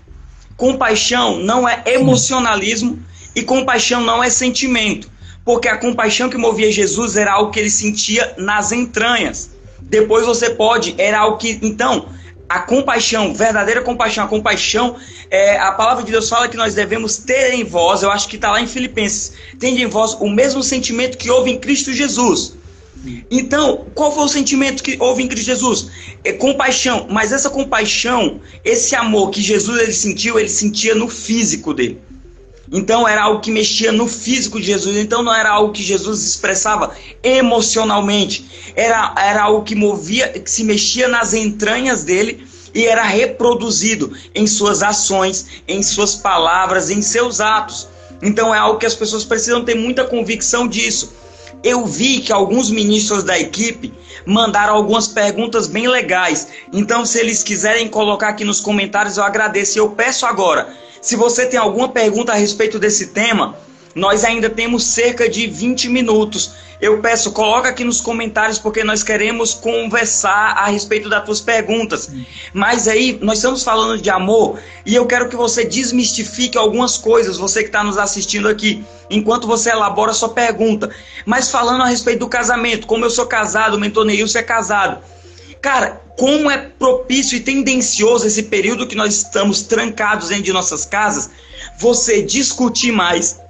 [0.56, 2.98] compaixão não é emocionalismo
[3.34, 5.10] e compaixão não é sentimento.
[5.44, 9.50] Porque a compaixão que movia Jesus era algo que ele sentia nas entranhas.
[9.80, 11.58] Depois você pode, era algo que.
[11.62, 12.08] Então,
[12.48, 14.96] a compaixão, verdadeira compaixão, a compaixão,
[15.30, 18.36] é, a palavra de Deus fala que nós devemos ter em vós, eu acho que
[18.36, 22.54] está lá em Filipenses, tende em vós o mesmo sentimento que houve em Cristo Jesus.
[23.30, 25.88] Então, qual foi o sentimento que houve em Cristo Jesus?
[26.22, 31.74] É compaixão, mas essa compaixão, esse amor que Jesus ele sentiu, ele sentia no físico
[31.74, 32.00] dele.
[32.72, 34.96] Então era algo que mexia no físico de Jesus.
[34.96, 38.72] Então não era algo que Jesus expressava emocionalmente.
[38.74, 44.46] Era, era algo que movia, que se mexia nas entranhas dele e era reproduzido em
[44.46, 47.86] suas ações, em suas palavras, em seus atos.
[48.22, 51.12] Então é algo que as pessoas precisam ter muita convicção disso.
[51.62, 53.92] Eu vi que alguns ministros da equipe
[54.26, 56.48] mandaram algumas perguntas bem legais.
[56.72, 59.78] Então, se eles quiserem colocar aqui nos comentários, eu agradeço.
[59.78, 63.56] Eu peço agora se você tem alguma pergunta a respeito desse tema,
[63.94, 66.52] nós ainda temos cerca de 20 minutos.
[66.80, 72.10] Eu peço, coloca aqui nos comentários, porque nós queremos conversar a respeito das tuas perguntas.
[72.52, 77.38] Mas aí, nós estamos falando de amor e eu quero que você desmistifique algumas coisas,
[77.38, 80.90] você que está nos assistindo aqui, enquanto você elabora a sua pergunta.
[81.24, 85.04] Mas falando a respeito do casamento, como eu sou casado, o mentor Neilson é casado.
[85.60, 90.84] Cara, como é propício e tendencioso esse período que nós estamos trancados dentro de nossas
[90.84, 91.30] casas,
[91.78, 93.40] você discutir mais,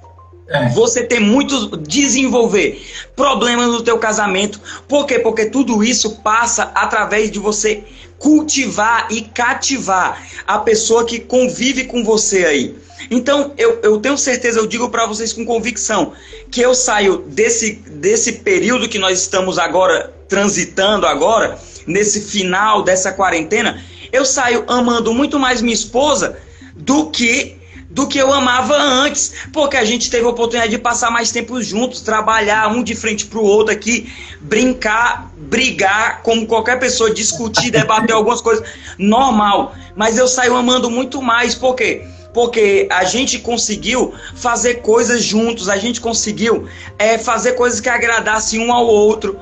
[0.47, 0.69] é.
[0.69, 2.83] você ter muito desenvolver
[3.15, 4.59] problemas no teu casamento.
[4.87, 5.19] Por quê?
[5.19, 7.83] Porque tudo isso passa através de você
[8.19, 12.75] cultivar e cativar a pessoa que convive com você aí.
[13.11, 16.13] Então, eu, eu tenho certeza, eu digo para vocês com convicção,
[16.49, 23.11] que eu saio desse, desse período que nós estamos agora transitando agora, nesse final dessa
[23.11, 26.37] quarentena, eu saio amando muito mais minha esposa
[26.75, 27.57] do que
[27.93, 31.61] do que eu amava antes, porque a gente teve a oportunidade de passar mais tempo
[31.61, 37.69] juntos, trabalhar um de frente para o outro aqui, brincar, brigar, como qualquer pessoa, discutir,
[37.69, 39.75] debater algumas coisas, normal.
[39.95, 42.03] Mas eu saio amando muito mais, por quê?
[42.33, 48.59] Porque a gente conseguiu fazer coisas juntos, a gente conseguiu é, fazer coisas que agradassem
[48.59, 49.39] um ao outro.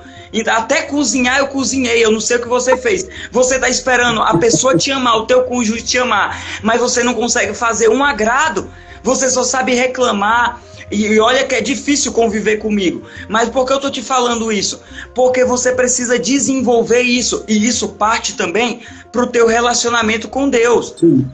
[0.48, 3.08] Até cozinhar eu cozinhei, eu não sei o que você fez.
[3.32, 7.14] Você está esperando a pessoa te amar, o teu cônjuge te amar, mas você não
[7.14, 8.70] consegue fazer um agrado.
[9.04, 10.62] Você só sabe reclamar.
[10.92, 13.04] E olha que é difícil conviver comigo.
[13.30, 14.82] Mas por que eu tô te falando isso?
[15.16, 17.46] Porque você precisa desenvolver isso.
[17.48, 20.94] E isso parte também pro teu relacionamento com Deus.
[21.00, 21.26] Sim.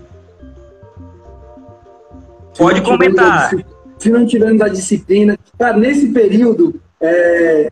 [2.56, 3.52] Pode comentar.
[3.98, 5.38] Se não tivermos a disciplina.
[5.58, 7.72] Cara, nesse período, é,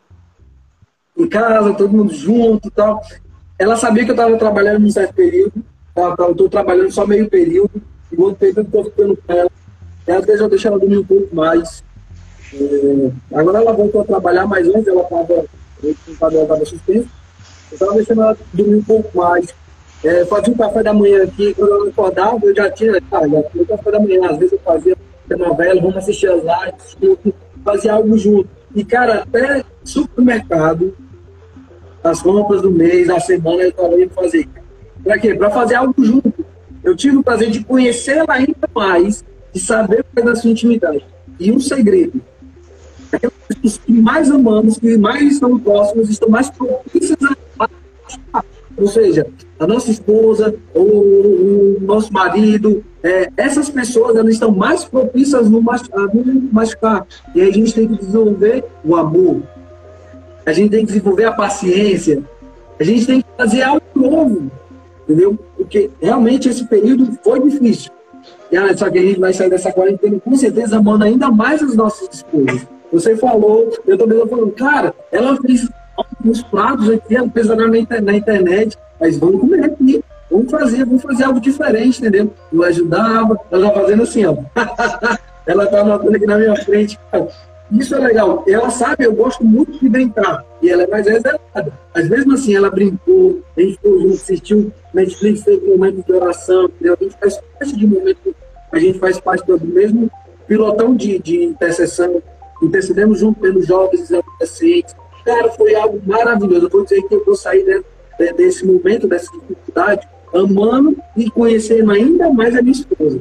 [1.25, 3.01] em casa, todo mundo junto tal.
[3.57, 5.63] Ela sabia que eu estava trabalhando num certo período.
[5.95, 7.81] Eu estou trabalhando só meio período.
[8.11, 9.51] E o outro período eu estou ficando com ela.
[10.07, 11.83] E às vezes eu deixo ela dormir um pouco mais.
[12.53, 15.45] É, agora ela voltou a trabalhar, mas antes ela estava.
[15.83, 17.09] Estava suspenso.
[17.71, 19.53] Eu estava deixando ela dormir um pouco mais.
[20.03, 23.43] É, fazia um café da manhã aqui, quando eu acordava, eu já tinha, cara, já
[23.43, 24.29] tinha café da manhã.
[24.29, 24.95] Às vezes eu fazia
[25.35, 26.97] novela, vamos assistir as lives,
[27.63, 28.47] fazia algo junto.
[28.75, 30.93] E, cara, até supermercado,
[32.05, 34.47] as compras do mês, da semana, eu indo fazer.
[35.03, 35.33] Para quê?
[35.33, 36.45] Para fazer algo junto.
[36.83, 41.03] Eu tive o prazer de conhecê-la ainda mais, de saber mais da sua intimidade.
[41.39, 42.21] E um segredo.
[43.11, 47.17] Aquelas pessoas que mais amamos, que mais estão próximas, estão mais propícias
[47.59, 48.43] a
[48.77, 49.25] ou seja,
[49.57, 55.61] a nossa esposa, o, o nosso marido, é, essas pessoas elas estão mais propícias no
[55.61, 57.07] machucar.
[57.33, 59.41] E aí a gente tem que desenvolver o amor.
[60.45, 62.23] A gente tem que desenvolver a paciência.
[62.79, 64.51] A gente tem que fazer algo novo.
[65.03, 65.37] Entendeu?
[65.55, 67.91] Porque realmente esse período foi difícil.
[68.51, 71.75] E, só que a gente vai sair dessa quarentena com certeza amando ainda mais as
[71.75, 72.67] nossas esposas.
[72.91, 75.67] Você falou, eu também estou falando, cara, ela fez
[76.23, 77.55] uns pratos aqui, ela fez na,
[78.01, 82.31] na internet, mas vamos comer aqui, vamos fazer, vamos fazer algo diferente, entendeu?
[82.53, 84.35] Eu ajudava, ela tá fazendo assim, ó.
[85.45, 87.27] ela tá anotando aqui na minha frente, cara.
[87.71, 88.43] Isso é legal.
[88.47, 90.45] Ela sabe, eu gosto muito de brincar.
[90.61, 91.73] E ela é mais reservada.
[91.93, 96.13] Mas mesmo assim, ela brincou, a gente ficou junto, assistiu Netflix, fez um momento de
[96.13, 96.97] oração, entendeu?
[96.99, 98.35] A gente faz parte de momento,
[98.71, 100.11] a gente faz parte do mesmo
[100.47, 102.21] pilotão de, de intercessão.
[102.61, 104.95] Intercedemos junto pelos jovens e adolescentes.
[105.25, 106.67] Cara, foi algo maravilhoso.
[106.67, 107.83] Eu vou dizer que eu vou sair
[108.17, 113.19] de, desse momento, dessa dificuldade, amando e conhecendo ainda mais a minha esposa.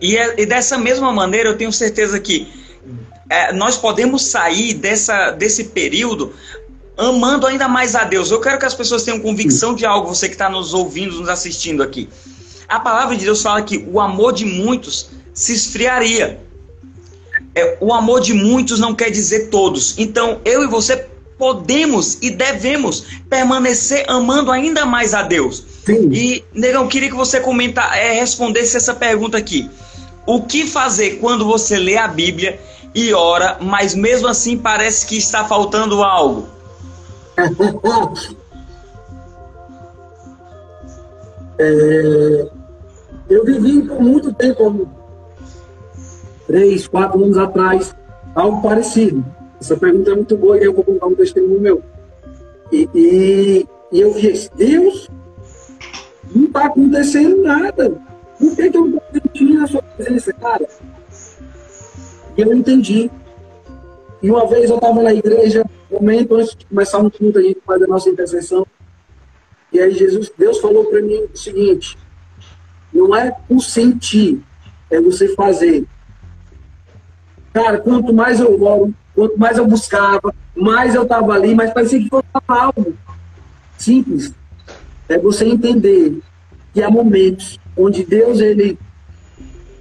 [0.00, 2.61] E, é, e dessa mesma maneira, eu tenho certeza que
[3.32, 6.34] é, nós podemos sair dessa, desse período
[6.98, 8.30] amando ainda mais a Deus.
[8.30, 11.30] Eu quero que as pessoas tenham convicção de algo, você que está nos ouvindo, nos
[11.30, 12.10] assistindo aqui.
[12.68, 16.40] A palavra de Deus fala que o amor de muitos se esfriaria.
[17.54, 19.94] É, o amor de muitos não quer dizer todos.
[19.96, 21.06] Então, eu e você
[21.38, 25.64] podemos e devemos permanecer amando ainda mais a Deus.
[25.86, 26.10] Sim.
[26.12, 29.70] E, Negão, queria que você comentar, é, respondesse essa pergunta aqui.
[30.26, 32.60] O que fazer quando você lê a Bíblia
[32.94, 36.46] e ora, mas mesmo assim parece que está faltando algo.
[41.58, 42.48] é,
[43.30, 44.88] eu vivi por muito tempo,
[46.46, 47.94] três, quatro anos atrás,
[48.34, 49.24] algo parecido.
[49.60, 51.82] Essa pergunta é muito boa e eu vou contar um testemunho meu.
[52.70, 55.08] E, e, e eu vi, Deus,
[56.34, 57.92] não está acontecendo nada.
[58.38, 60.66] Por que, que eu não estou sentindo a sua presença, cara?
[62.36, 63.10] E eu entendi.
[64.22, 67.60] E uma vez eu estava na igreja, momento antes de começar um culto, a gente
[67.66, 68.66] faz a nossa intercessão.
[69.72, 71.98] E aí Jesus, Deus falou para mim o seguinte:
[72.92, 74.40] não é o sentir,
[74.90, 75.84] é você fazer.
[77.52, 81.98] Cara, quanto mais eu oro, quanto mais eu buscava, mais eu estava ali, mas parecia
[81.98, 82.94] que foi algo
[83.76, 84.32] simples.
[85.08, 86.18] É você entender
[86.72, 88.78] que há momentos onde Deus ele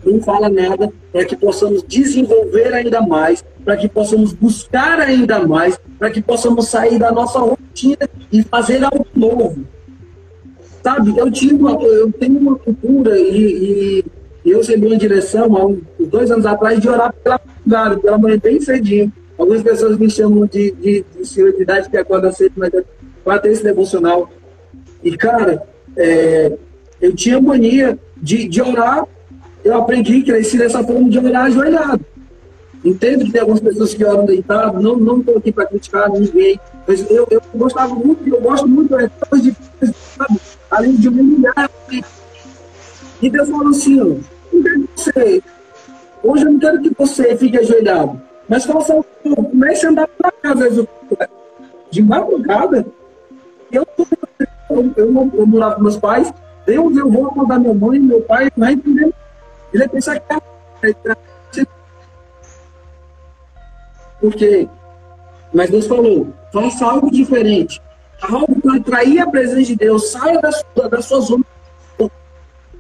[0.04, 5.80] não fala nada, para que possamos desenvolver ainda mais, para que possamos buscar ainda mais,
[6.00, 9.64] para que possamos sair da nossa rotina e fazer algo novo.
[10.84, 14.04] Sabe, eu, uma, eu tenho uma cultura e,
[14.44, 18.40] e eu recebi uma direção há dois anos atrás de orar pela madrugada, pela manhã
[18.42, 19.14] bem cedinho.
[19.38, 22.84] Algumas pessoas me chamam de, de, de senhor de idade que acorda cedo, mas eu
[23.40, 24.30] ter esse devocional.
[25.04, 25.64] E, cara,
[25.96, 26.58] é,
[27.00, 29.08] eu tinha mania de, de orar
[29.64, 32.06] eu aprendi, cresci dessa forma de orar ajoelhado.
[32.84, 36.60] Entendo que tem algumas pessoas que oram deitado, não não estou aqui para criticar ninguém,
[36.88, 39.56] mas eu, eu gostava muito, eu gosto muito é, de
[40.18, 40.40] sabe,
[40.70, 41.70] além de me humilhar.
[43.22, 44.06] E Deus falou assim, ó,
[44.52, 45.44] não quero que você,
[46.24, 50.88] hoje eu não quero que você fique ajoelhado, mas faça comece a andar para casa
[51.92, 52.84] de madrugada.
[53.72, 56.34] Eu, eu, eu, eu morava com meus pais,
[56.66, 59.14] Deus, eu vou acordar minha mãe, meu pai, vai entender
[59.74, 60.42] ele pensa que é
[64.22, 64.68] porque
[65.54, 67.82] Mas Deus falou: faça algo diferente.
[68.22, 70.12] Algo para atrair a presença de Deus.
[70.12, 71.46] Saia da sua, da sua zona.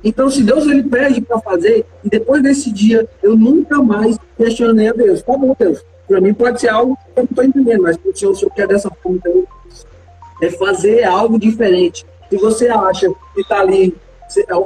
[0.03, 4.89] Então, se Deus ele pede para fazer, e depois desse dia eu nunca mais questionei
[4.89, 5.21] a Deus.
[5.21, 5.83] Tá bom, Deus.
[6.07, 8.51] Para mim pode ser algo que eu não estou entendendo, mas o Senhor, o Senhor
[8.53, 9.43] quer dessa forma, então
[10.41, 12.05] é fazer algo diferente.
[12.29, 13.95] Se você acha que está ali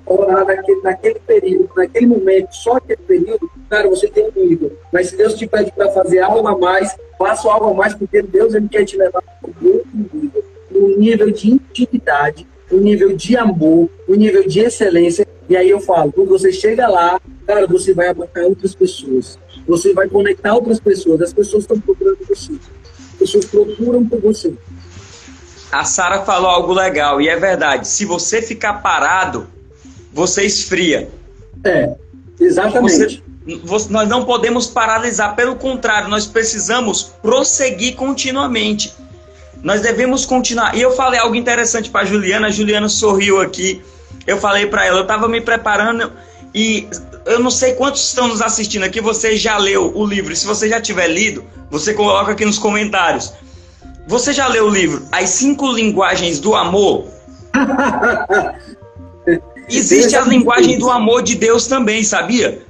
[0.05, 4.69] orar naquele, naquele período, naquele momento, só aquele período, cara, você tem um.
[4.91, 8.21] Mas se Deus te pede para fazer algo a mais, faça algo a mais, porque
[8.21, 10.43] Deus ele quer te levar para um outro nível.
[10.71, 15.25] Um nível de intimidade, um nível de amor, um nível de excelência.
[15.47, 19.37] E aí eu falo, quando você chega lá, cara, você vai abarcar outras pessoas.
[19.67, 21.21] Você vai conectar outras pessoas.
[21.21, 22.53] As pessoas estão procurando você.
[23.13, 24.53] As pessoas procuram por você.
[25.71, 27.87] A Sara falou algo legal e é verdade.
[27.87, 29.47] Se você ficar parado,
[30.15, 31.09] você esfria.
[31.65, 31.93] É,
[32.39, 33.21] exatamente.
[33.45, 38.93] Você, você, nós não podemos paralisar, pelo contrário, nós precisamos prosseguir continuamente.
[39.61, 40.73] Nós devemos continuar.
[40.73, 43.83] E eu falei algo interessante para Juliana, a Juliana sorriu aqui.
[44.25, 46.11] Eu falei para ela, eu estava me preparando
[46.53, 46.87] e
[47.25, 50.33] eu não sei quantos estão nos assistindo aqui, você já leu o livro.
[50.33, 53.33] Se você já tiver lido, você coloca aqui nos comentários.
[54.07, 57.07] Você já leu o livro As Cinco Linguagens do Amor?
[59.69, 62.61] Existe a linguagem do amor de Deus também, sabia?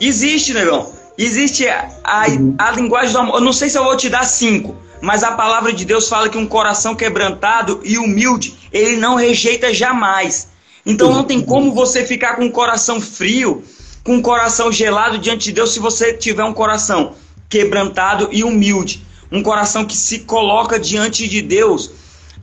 [0.00, 0.92] Existe, negão.
[1.16, 2.24] Existe a, a,
[2.58, 3.34] a, linguagem do amor.
[3.36, 6.28] Eu não sei se eu vou te dar cinco, mas a palavra de Deus fala
[6.28, 10.48] que um coração quebrantado e humilde, ele não rejeita jamais.
[10.84, 13.62] Então não tem como você ficar com um coração frio,
[14.02, 17.14] com um coração gelado diante de Deus se você tiver um coração
[17.48, 19.04] quebrantado e humilde.
[19.30, 21.90] Um coração que se coloca diante de Deus.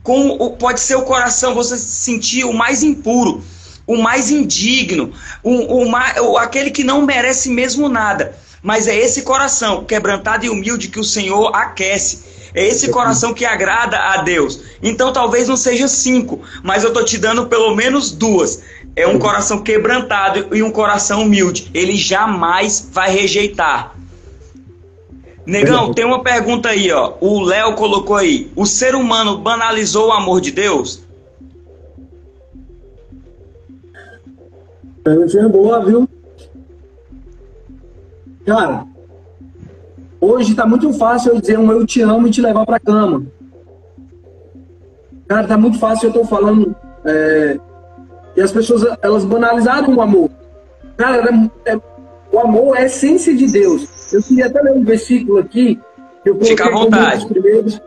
[0.02, 3.42] Com, pode ser o coração, você se sentir o mais impuro
[3.88, 5.12] o mais indigno,
[5.42, 8.36] o, o, o, aquele que não merece mesmo nada.
[8.62, 12.28] Mas é esse coração quebrantado e humilde que o Senhor aquece.
[12.54, 14.60] É esse coração que agrada a Deus.
[14.82, 18.62] Então talvez não seja cinco, mas eu estou te dando pelo menos duas.
[18.94, 21.70] É um coração quebrantado e um coração humilde.
[21.72, 23.94] Ele jamais vai rejeitar.
[25.46, 27.14] Negão, tem uma pergunta aí, ó.
[27.20, 28.50] O Léo colocou aí.
[28.54, 31.07] O ser humano banalizou o amor de Deus?
[35.08, 36.06] Perguntinha boa, viu?
[38.44, 38.84] Cara,
[40.20, 43.24] hoje tá muito fácil eu dizer um eu te amo e te levar pra cama.
[45.26, 46.76] Cara, tá muito fácil eu tô falando.
[47.06, 47.58] É,
[48.36, 50.28] e as pessoas, elas banalizaram o amor.
[50.98, 51.80] Cara, é, é,
[52.30, 54.12] o amor é a essência de Deus.
[54.12, 55.80] Eu queria até ler um versículo aqui.
[56.22, 57.26] Que eu Fica à vontade.
[57.26, 57.80] Primeiros.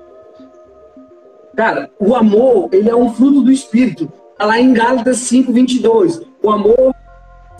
[1.55, 4.11] Cara, o amor, ele é um fruto do Espírito.
[4.39, 6.21] Tá lá em Gálatas 5, 22.
[6.41, 6.95] O amor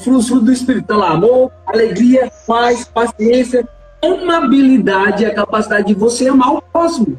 [0.04, 0.84] frutos do Espírito.
[0.84, 3.68] Então, lá, amor, alegria, paz, paciência,
[4.02, 7.18] amabilidade e a capacidade de você amar o próximo.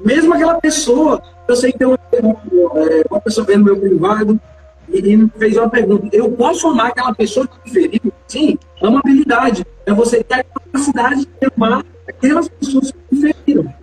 [0.00, 4.40] Mesmo aquela pessoa, eu sei que tem uma, é, uma pessoa vendo meu privado
[4.88, 8.12] e me fez uma pergunta: eu posso amar aquela pessoa que feriu?
[8.26, 9.64] Sim, amabilidade.
[9.84, 13.74] É você ter a capacidade de amar aquelas pessoas que me feriram.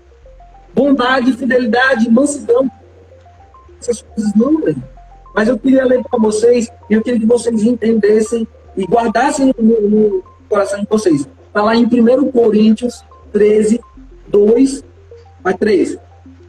[0.74, 2.70] Bondade, fidelidade, mansidão.
[3.80, 4.93] Essas coisas não, velho.
[5.34, 9.82] Mas eu queria ler para vocês e eu queria que vocês entendessem e guardassem no,
[9.82, 11.28] no coração de vocês.
[11.48, 13.80] Está lá em 1 Coríntios 13,
[14.28, 14.84] 2
[15.44, 15.98] a 3.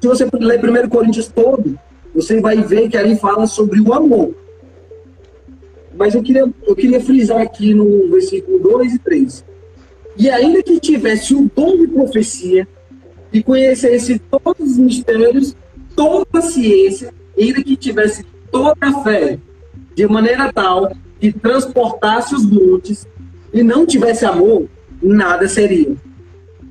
[0.01, 1.79] Se você ler 1 Coríntios todo,
[2.15, 4.35] você vai ver que ali fala sobre o amor.
[5.97, 9.45] Mas eu queria, eu queria frisar aqui no versículo 2 e 3.
[10.17, 12.69] E ainda que tivesse o dom de profecia
[13.33, 15.57] e conhecesse todos os mistérios,
[15.97, 18.25] toda a ciência, ainda que tivesse
[18.55, 19.37] toda a fé,
[19.97, 23.05] de maneira tal que transportasse os montes
[23.53, 24.69] e não tivesse amor,
[25.03, 25.97] nada seria.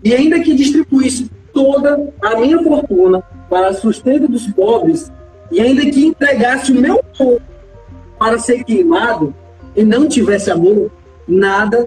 [0.01, 5.11] E ainda que distribuísse toda a minha fortuna para sustento dos pobres,
[5.51, 7.41] e ainda que entregasse o meu corpo
[8.17, 9.35] para ser queimado
[9.75, 10.89] e não tivesse amor,
[11.27, 11.85] nada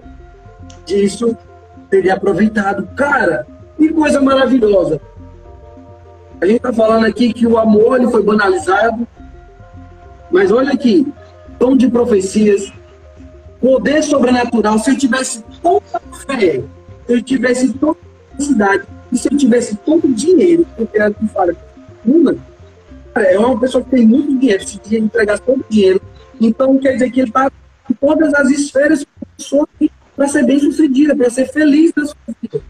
[0.85, 1.35] disso
[1.89, 2.87] teria aproveitado.
[2.95, 5.01] Cara, que coisa maravilhosa.
[6.39, 9.07] A gente está falando aqui que o amor ele foi banalizado,
[10.37, 11.11] mas olha aqui,
[11.57, 12.71] dom de profecias,
[13.59, 14.77] poder sobrenatural.
[14.77, 16.61] Se eu tivesse toda a fé,
[17.07, 17.97] se eu tivesse toda
[18.37, 21.55] a cidade, e se eu tivesse todo o dinheiro, porque é que fala,
[22.05, 22.35] uma,
[23.15, 25.99] é uma pessoa que tem muito dinheiro, se entregar todo o dinheiro,
[26.39, 27.51] então quer dizer que ele está
[27.89, 29.03] em todas as esferas
[30.15, 32.61] para ser bem sucedida, para ser feliz na sua vida.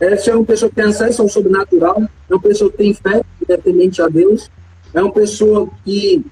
[0.00, 2.92] É, se é uma pessoa que tem acesso ao sobrenatural, é uma pessoa que tem
[2.92, 4.50] fé, independente a Deus,
[4.94, 6.24] é uma pessoa que,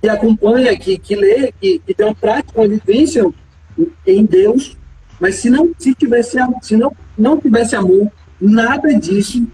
[0.00, 3.24] que acompanha, que, que lê, que, que tem uma prática, uma vivência
[4.06, 4.76] em Deus,
[5.20, 8.10] mas se não se tivesse se não não tivesse amor,
[8.40, 9.46] nada disso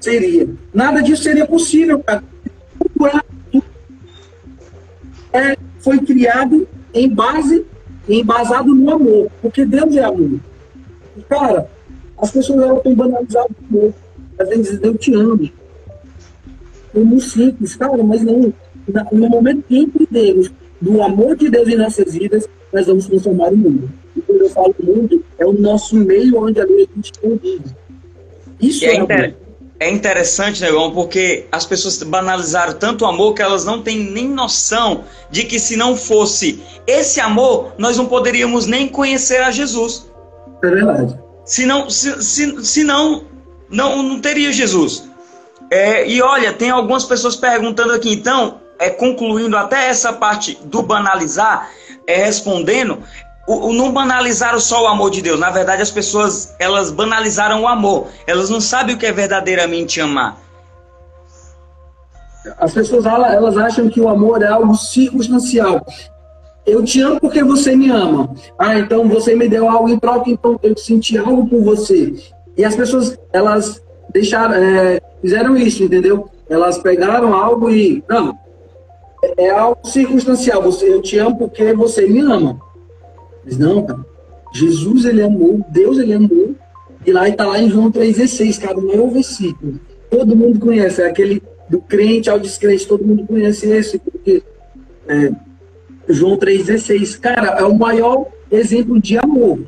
[0.00, 0.48] seria.
[0.72, 2.22] Nada disso seria possível, cara.
[5.32, 7.64] É, foi criado em base,
[8.08, 10.38] embasado no amor, porque Deus é amor.
[11.28, 11.68] Cara,
[12.18, 13.94] as pessoas elas têm banalizado o amor.
[14.38, 15.50] Às vezes eu te amo.
[16.94, 18.54] Como simples, cara, mas não.
[19.12, 23.56] No momento que entendemos do amor de Deus em nossas vidas, nós vamos transformar o
[23.56, 23.90] mundo.
[24.16, 27.64] E quando eu falo mundo, é o nosso meio onde a gente convive.
[28.60, 29.36] Isso é, é inter...
[29.80, 34.28] é interessante, Negão, porque as pessoas banalizaram tanto o amor que elas não têm nem
[34.28, 40.08] noção de que se não fosse esse amor, nós não poderíamos nem conhecer a Jesus.
[40.62, 41.18] É verdade.
[41.44, 43.24] Se não, se, se, se não,
[43.70, 45.08] não, não teria Jesus.
[45.74, 50.84] É, e olha, tem algumas pessoas perguntando aqui, então, é, concluindo até essa parte do
[50.84, 51.68] banalizar,
[52.06, 53.02] é, respondendo,
[53.44, 55.40] o, o, não banalizaram só o amor de Deus.
[55.40, 58.06] Na verdade, as pessoas elas banalizaram o amor.
[58.24, 60.38] Elas não sabem o que é verdadeiramente amar.
[62.56, 65.84] As pessoas elas acham que o amor é algo circunstancial.
[66.64, 68.32] Eu te amo porque você me ama.
[68.56, 72.14] Ah, então você me deu algo em troca, então eu senti algo por você.
[72.56, 73.82] E as pessoas elas
[74.14, 76.30] deixaram, é, fizeram isso, entendeu?
[76.48, 78.38] Elas pegaram algo e não,
[79.22, 80.62] é, é algo circunstancial.
[80.62, 82.58] Você, eu te amo porque você me ama.
[83.44, 84.06] Mas não, cara.
[84.54, 86.54] Jesus, ele amou, Deus, ele amou.
[87.04, 89.80] E lá está lá em João 3,16, cara, o versículo.
[90.08, 94.42] Todo mundo conhece, é aquele do crente ao descrente, todo mundo conhece esse, porque
[95.08, 95.32] é,
[96.08, 99.58] João 3,16, cara, é o maior exemplo de amor.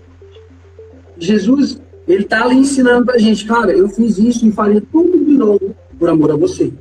[1.19, 5.33] Jesus, ele está ali ensinando pra gente, cara, eu fiz isso e faria tudo de
[5.33, 6.73] novo por amor a você.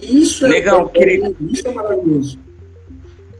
[0.00, 1.32] Isso é Legal, é, queria...
[1.50, 2.38] isso é maravilhoso.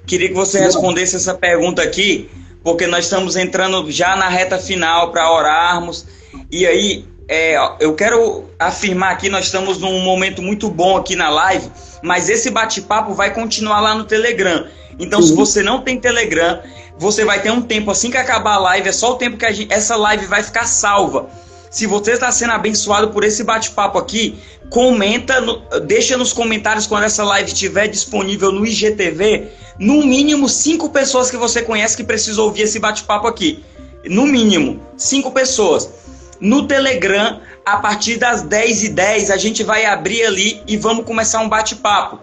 [0.06, 2.28] Queria que você respondesse essa pergunta aqui,
[2.62, 6.06] porque nós estamos entrando já na reta final para orarmos.
[6.50, 11.28] E aí, é, eu quero afirmar aqui, nós estamos num momento muito bom aqui na
[11.28, 11.68] live,
[12.02, 14.66] mas esse bate-papo vai continuar lá no Telegram.
[14.98, 16.60] Então, se você não tem Telegram,
[16.98, 19.52] você vai ter um tempo assim que acabar a live, é só o tempo que
[19.52, 21.28] gente, essa live vai ficar salva.
[21.70, 24.38] Se você está sendo abençoado por esse bate-papo aqui,
[24.70, 30.88] comenta, no, deixa nos comentários quando essa live estiver disponível no IGTV, no mínimo cinco
[30.88, 33.62] pessoas que você conhece que precisam ouvir esse bate-papo aqui.
[34.04, 35.90] No mínimo, cinco pessoas.
[36.40, 41.48] No Telegram, a partir das 10h10, a gente vai abrir ali e vamos começar um
[41.48, 42.20] bate-papo.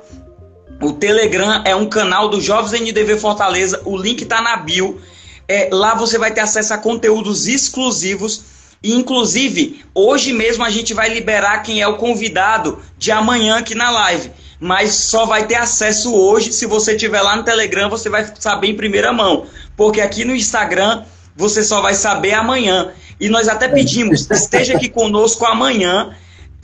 [0.84, 5.00] O Telegram é um canal do Jovens NDV Fortaleza, o link está na bio.
[5.48, 8.44] É, lá você vai ter acesso a conteúdos exclusivos
[8.84, 13.74] e, inclusive, hoje mesmo a gente vai liberar quem é o convidado de amanhã aqui
[13.74, 14.30] na live.
[14.60, 16.52] Mas só vai ter acesso hoje.
[16.52, 19.46] Se você estiver lá no Telegram, você vai saber em primeira mão.
[19.78, 21.04] Porque aqui no Instagram
[21.34, 22.92] você só vai saber amanhã.
[23.22, 26.14] E nós até pedimos, esteja aqui conosco amanhã.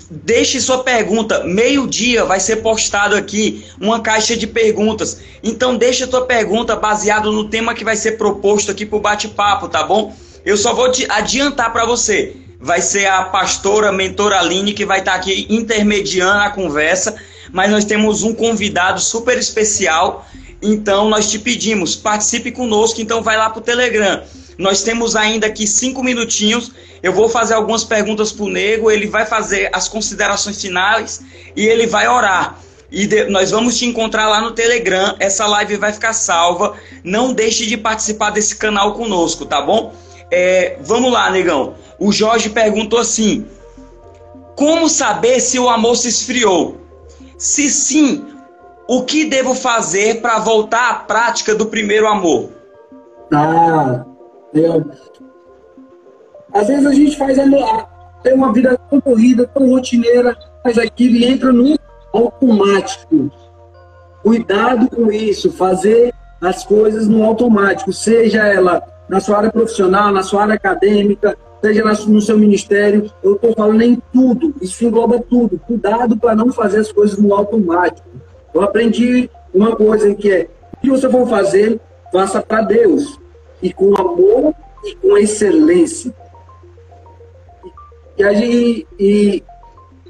[0.09, 1.43] Deixe sua pergunta.
[1.43, 5.21] Meio-dia vai ser postado aqui uma caixa de perguntas.
[5.43, 9.01] Então deixe a tua pergunta baseado no tema que vai ser proposto aqui para o
[9.01, 10.15] bate-papo, tá bom?
[10.43, 12.35] Eu só vou te adiantar para você.
[12.59, 17.15] Vai ser a pastora mentora Aline que vai estar tá aqui intermediando a conversa,
[17.51, 20.27] mas nós temos um convidado super especial.
[20.59, 24.23] Então nós te pedimos, participe conosco, então vai lá para o Telegram.
[24.59, 26.73] Nós temos ainda aqui cinco minutinhos.
[27.01, 31.21] Eu vou fazer algumas perguntas para o Nego, ele vai fazer as considerações finais
[31.55, 32.59] e ele vai orar.
[32.91, 35.15] E de, nós vamos te encontrar lá no Telegram.
[35.17, 36.75] Essa live vai ficar salva.
[37.05, 39.93] Não deixe de participar desse canal conosco, tá bom?
[40.29, 41.75] É, vamos lá, negão.
[41.97, 43.45] O Jorge perguntou assim:
[44.57, 46.81] Como saber se o amor se esfriou?
[47.37, 48.25] Se sim,
[48.89, 52.49] o que devo fazer para voltar à prática do primeiro amor?
[53.31, 54.03] Ah,
[54.53, 54.85] eu...
[56.53, 57.43] às vezes a gente faz a...
[58.23, 61.77] tem uma vida tão corrida, tão rotineira, mas aquilo entra no
[62.13, 63.31] automático.
[64.21, 70.23] Cuidado com isso, fazer as coisas no automático, seja ela na sua área profissional, na
[70.23, 73.11] sua área acadêmica, seja no seu ministério.
[73.23, 75.59] Eu estou falando em tudo, isso engloba tudo.
[75.59, 78.07] Cuidado para não fazer as coisas no automático.
[78.53, 81.79] Eu aprendi uma coisa que é: o que você for fazer,
[82.11, 83.19] faça para Deus,
[83.61, 84.53] e com amor
[84.83, 86.13] e com excelência.
[88.17, 89.43] E, a, e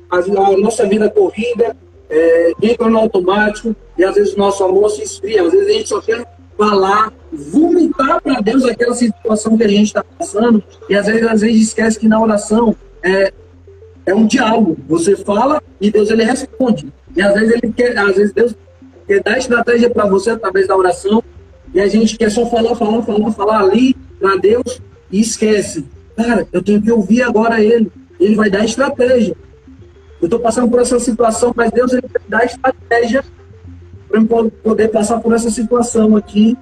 [0.09, 1.75] a, a nossa vida corrida
[2.09, 5.71] é, entra no automático e às vezes o nosso amor se esfria, às vezes a
[5.71, 6.25] gente só quer
[6.57, 11.41] falar, vomitar para Deus aquela situação que a gente está passando, e às vezes, às
[11.41, 13.31] vezes esquece que na oração é,
[14.05, 14.77] é um diálogo.
[14.89, 16.91] Você fala e Deus ele responde.
[17.15, 18.55] E às vezes ele quer, às vezes Deus
[19.07, 21.23] quer dar estratégia para você através da oração,
[21.73, 25.85] e a gente quer só falar, falar, falar, falar ali para Deus e esquece.
[26.15, 27.91] Cara, eu tenho que ouvir agora ele.
[28.19, 29.35] Ele vai dar estratégia.
[30.21, 33.23] Eu estou passando por essa situação, mas Deus ele vai dar estratégia
[34.09, 36.57] para eu poder passar por essa situação aqui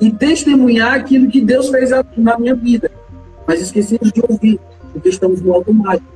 [0.00, 2.90] e testemunhar aquilo que Deus fez na minha vida.
[3.46, 4.60] Mas esquecemos de ouvir,
[4.92, 6.06] porque estamos no automático.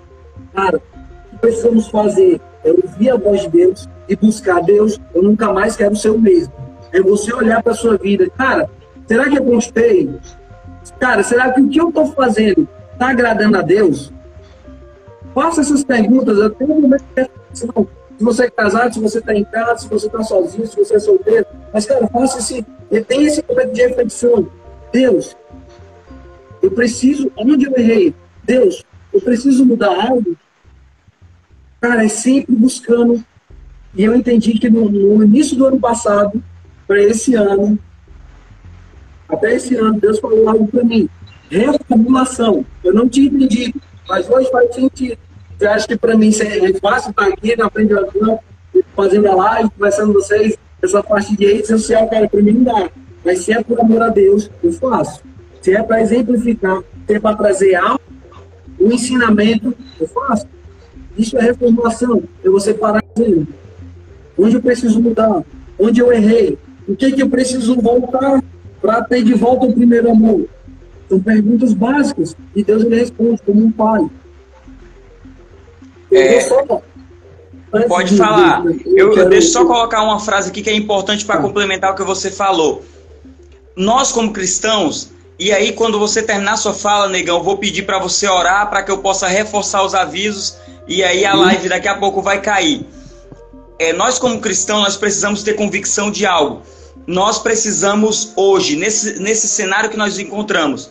[0.55, 5.01] Cara, o que precisamos fazer é ouvir a voz de Deus e buscar Deus.
[5.15, 6.53] Eu nunca mais quero ser o mesmo.
[6.93, 8.29] É você olhar para sua vida.
[8.37, 8.69] Cara,
[9.07, 10.11] será que eu gostei?
[10.99, 14.13] Cara, será que o que eu estou fazendo está agradando a Deus?
[15.35, 16.37] Faça essas perguntas.
[16.59, 17.89] Tenho um momento de reflexão
[18.23, 20.95] se você é casado, se você está em casa, se você está sozinho, se você
[20.95, 21.47] é solteiro.
[21.73, 22.65] Mas, cara, faça esse,
[23.07, 24.49] tem esse momento de reflexão.
[24.93, 25.37] Deus,
[26.63, 28.15] eu preciso, onde eu errei?
[28.45, 30.37] Deus, eu preciso mudar algo?
[31.81, 33.25] Cara, é sempre buscando.
[33.95, 36.43] E eu entendi que no, no início do ano passado,
[36.87, 37.79] para esse ano,
[39.29, 41.09] até esse ano, Deus falou algo para mim.
[41.51, 42.65] Reformulação.
[42.85, 45.19] Eu não tinha entendido, mas hoje faz sentido.
[45.59, 48.39] Você acha que para mim é fácil estar aqui na frente da rua,
[48.95, 52.65] fazendo a live, conversando com vocês, essa parte de rede social, cara, para mim não
[52.65, 52.91] dá.
[53.25, 55.23] Mas se é por amor a Deus, eu faço.
[55.61, 58.01] Se é para exemplificar, se é para trazer algo,
[58.81, 60.47] um ensinamento, eu faço.
[61.17, 62.23] Isso é reformulação.
[62.45, 63.47] É você parar dizendo,
[64.37, 65.45] onde eu preciso mudar,
[65.79, 66.59] onde eu errei,
[66.89, 68.43] o que, que eu preciso voltar
[68.81, 70.47] para ter de volta o primeiro amor.
[71.09, 74.09] São perguntas básicas e Deus me responde como um pai.
[76.11, 76.47] É,
[77.89, 78.65] pode falar.
[78.87, 81.43] Eu, eu deixo só colocar uma frase aqui que é importante para tá.
[81.43, 82.83] complementar o que você falou.
[83.77, 87.99] Nós, como cristãos, e aí quando você terminar sua fala, negão, eu vou pedir para
[87.99, 90.57] você orar para que eu possa reforçar os avisos
[90.87, 92.85] e aí a live daqui a pouco vai cair.
[93.83, 96.63] É, nós, como cristãos, nós precisamos ter convicção de algo.
[97.07, 100.91] Nós precisamos hoje, nesse, nesse cenário que nós encontramos,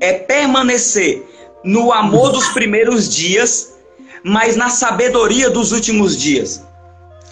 [0.00, 1.24] é permanecer
[1.64, 3.78] no amor dos primeiros dias
[4.22, 6.62] mas na sabedoria dos últimos dias.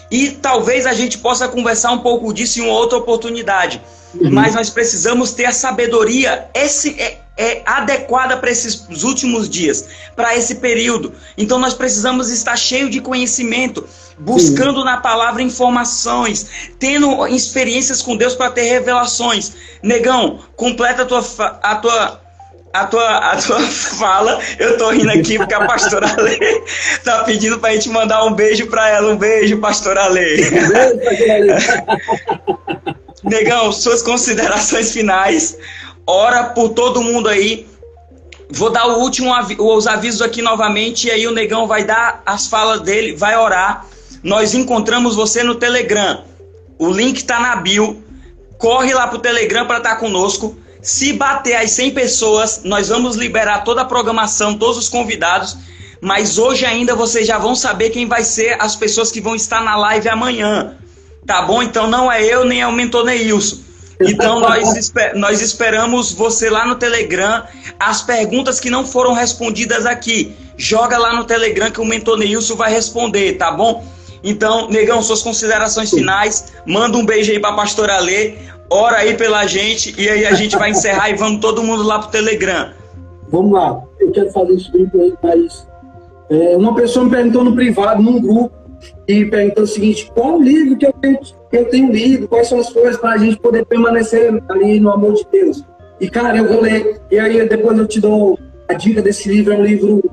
[0.09, 3.81] E talvez a gente possa conversar um pouco disso em uma outra oportunidade.
[4.15, 4.31] Uhum.
[4.31, 6.95] Mas nós precisamos ter a sabedoria esse,
[7.37, 9.85] é, adequada para esses últimos dias,
[10.15, 11.13] para esse período.
[11.37, 16.47] Então nós precisamos estar cheio de conhecimento, buscando na palavra informações,
[16.79, 19.53] tendo experiências com Deus para ter revelações.
[19.83, 21.19] Negão, completa a tua,
[21.61, 22.27] a tua
[22.73, 23.59] a tua, a tua
[23.97, 26.61] fala, eu tô rindo aqui porque a pastora Lê
[27.03, 29.11] tá pedindo pra gente mandar um beijo pra ela.
[29.11, 30.37] Um beijo, pastora Lê.
[33.23, 35.57] Negão, suas considerações finais.
[36.07, 37.67] Ora por todo mundo aí.
[38.49, 42.47] Vou dar o último os avisos aqui novamente e aí o Negão vai dar as
[42.47, 43.85] falas dele, vai orar.
[44.23, 46.23] Nós encontramos você no Telegram.
[46.79, 48.01] O link tá na bio.
[48.57, 50.57] Corre lá pro Telegram para estar tá conosco.
[50.81, 55.57] Se bater as 100 pessoas, nós vamos liberar toda a programação, todos os convidados.
[55.99, 59.61] Mas hoje ainda vocês já vão saber quem vai ser as pessoas que vão estar
[59.61, 60.77] na live amanhã.
[61.25, 61.61] Tá bom?
[61.61, 63.66] Então não é eu nem é o mentor Neilson.
[63.99, 67.43] Então nós, esper nós esperamos você lá no Telegram.
[67.79, 72.55] As perguntas que não foram respondidas aqui, joga lá no Telegram que o mentor Neilson
[72.55, 73.83] vai responder, tá bom?
[74.23, 76.53] Então, negão, suas considerações finais.
[76.65, 78.35] Manda um beijo aí pra pastora Lê
[78.69, 81.99] ora aí pela gente e aí a gente vai encerrar e vamos todo mundo lá
[81.99, 82.71] pro Telegram.
[83.29, 84.89] Vamos lá, eu quero fazer isso bem
[85.21, 85.67] mas
[86.29, 88.51] é, uma pessoa me perguntou no privado, num grupo,
[89.07, 91.19] e perguntou o seguinte: qual o livro que eu tenho,
[91.51, 92.27] eu tenho lido?
[92.27, 95.63] Quais são as coisas para a gente poder permanecer ali no amor de Deus?
[95.99, 99.53] E cara, eu vou ler, e aí depois eu te dou a dica desse livro.
[99.53, 100.03] É um livro,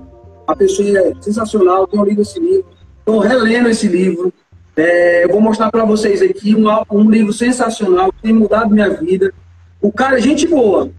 [0.47, 2.67] a pessoa é sensacional, eu tenho lido esse livro,
[2.99, 4.33] estou relendo esse livro.
[4.77, 8.91] É, eu vou mostrar para vocês aqui um, um, livro sensacional que tem mudado minha
[8.91, 9.33] vida.
[9.81, 10.91] O cara é gente boa.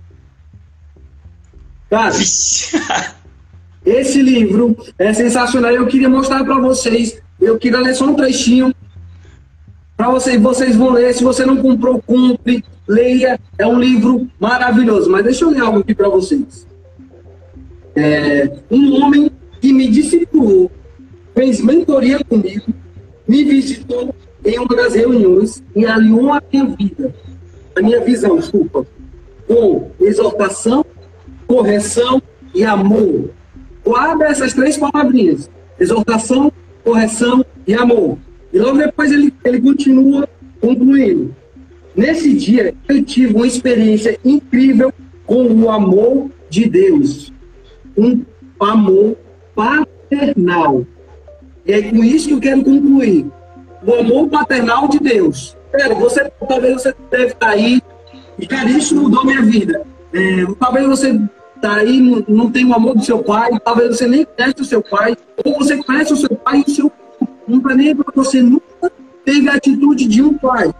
[1.90, 2.14] Cara,
[3.86, 5.72] esse livro é sensacional.
[5.72, 7.22] Eu queria mostrar para vocês.
[7.40, 8.74] Eu queria ler só um trechinho
[9.96, 10.42] para vocês.
[10.42, 11.14] Vocês vão ler.
[11.14, 13.40] Se você não comprou, compre, leia.
[13.58, 15.10] É um livro maravilhoso.
[15.10, 16.68] Mas deixa eu ler algo aqui para vocês.
[17.96, 19.32] É, um homem
[19.62, 20.70] que me discipulou,
[21.34, 22.74] fez mentoria comigo
[23.28, 24.14] me visitou
[24.44, 27.14] em uma das reuniões e alinhou a minha vida,
[27.76, 28.86] a minha visão, desculpa,
[29.48, 30.86] com exortação,
[31.48, 32.22] correção
[32.54, 33.32] e amor.
[33.84, 36.52] Guarda essas três palavrinhas: exortação,
[36.86, 38.18] correção e amor.
[38.54, 40.30] E logo depois ele, ele continua
[40.62, 41.36] concluindo.
[41.96, 44.94] Nesse dia, eu tive uma experiência incrível
[45.26, 47.34] com o amor de Deus.
[47.98, 48.22] Um
[48.60, 49.18] amor
[49.56, 50.86] paternal.
[51.66, 53.26] E é com isso que eu quero concluir.
[53.86, 55.58] O amor paternal de Deus.
[55.72, 57.82] Pera, você, talvez você deve estar aí,
[58.38, 59.82] e cara, isso mudou minha vida.
[60.14, 61.20] É, talvez você
[61.62, 64.66] tá aí, não, não tem o amor do seu pai, talvez você nem conhece o
[64.66, 66.92] seu pai, ou você conhece o seu pai e o seu
[67.48, 68.92] não está nem para você nunca
[69.24, 70.74] teve a atitude de um pai.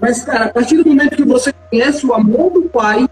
[0.00, 3.08] Mas, cara, a partir do momento que você conhece o amor do pai,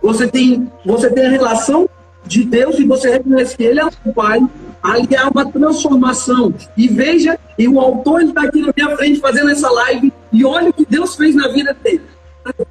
[0.00, 1.88] você tem, você tem a relação
[2.26, 4.40] de Deus e você reconhece que Ele é o Pai,
[4.82, 6.54] ali há uma transformação.
[6.76, 10.70] E veja, e o autor está aqui na minha frente fazendo essa live, e olha
[10.70, 12.02] o que Deus fez na vida dele.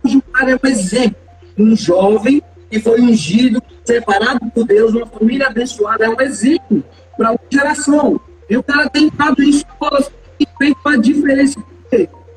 [0.04, 1.16] Hoje o cara é um exemplo.
[1.58, 6.84] Um jovem que foi ungido, separado por Deus, uma família abençoada, é um exemplo
[7.18, 8.20] para uma geração.
[8.50, 10.10] E o cara tem em escolas
[10.40, 11.62] e feito uma diferença.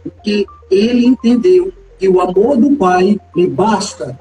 [0.02, 4.18] Porque ele entendeu que o amor do Pai me basta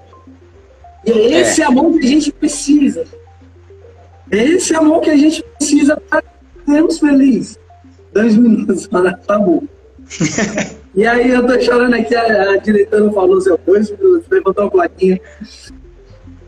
[1.06, 1.66] e é esse é.
[1.66, 3.06] amor que a gente precisa.
[4.32, 6.24] É esse amor que a gente precisa para
[6.66, 7.60] sermos felizes.
[8.14, 8.88] Dois minutos,
[9.28, 9.64] tá bom.
[10.96, 14.72] e aí eu tô chorando aqui, a, a diretora falou seu dois minutos, levantou a
[14.72, 15.20] plaquinha.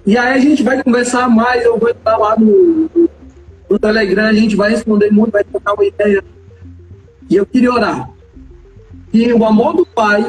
[0.06, 2.90] E aí a gente vai conversar mais, eu vou estar lá no,
[3.68, 6.24] no, Telegram, a gente vai responder muito, vai trocar uma ideia.
[7.28, 8.10] E eu queria orar.
[9.12, 10.28] Que o amor do Pai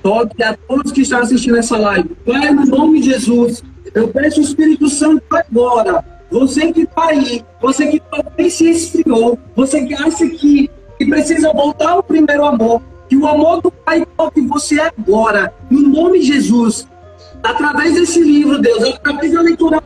[0.00, 2.10] toque a todos que estão assistindo essa live.
[2.24, 6.04] Pai, no nome de Jesus, eu peço o Espírito Santo agora.
[6.30, 11.52] Você que está aí, você que talvez se esfriou, você que acha que, que precisa
[11.52, 16.26] voltar ao primeiro amor, que o amor do Pai toque você agora, no nome de
[16.26, 16.86] Jesus.
[17.46, 19.82] Através desse livro, Deus, através da leitura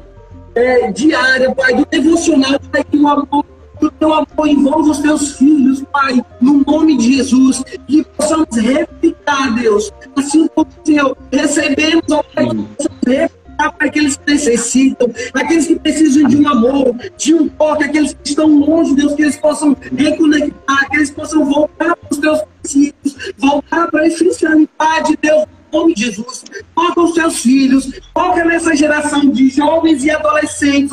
[0.54, 3.44] é, diária, Pai, do devocional, Pai, que o amor
[3.78, 8.48] que o teu amor envolva os teus filhos, Pai, no nome de Jesus, que possamos
[8.54, 14.32] replicar, Deus, assim como o Senhor, recebemos, ó Pai, que possamos replicar para aqueles que
[14.32, 19.14] necessitam, aqueles que precisam de um amor, de um toque, aqueles que estão longe, Deus,
[19.14, 24.06] que eles possam reconectar, que eles possam voltar para os teus princípios, voltar para a
[24.06, 26.44] essencialidade, Deus, nome de Jesus.
[26.74, 30.90] Toca os seus filhos, toca nessa geração de jovens e adolescentes,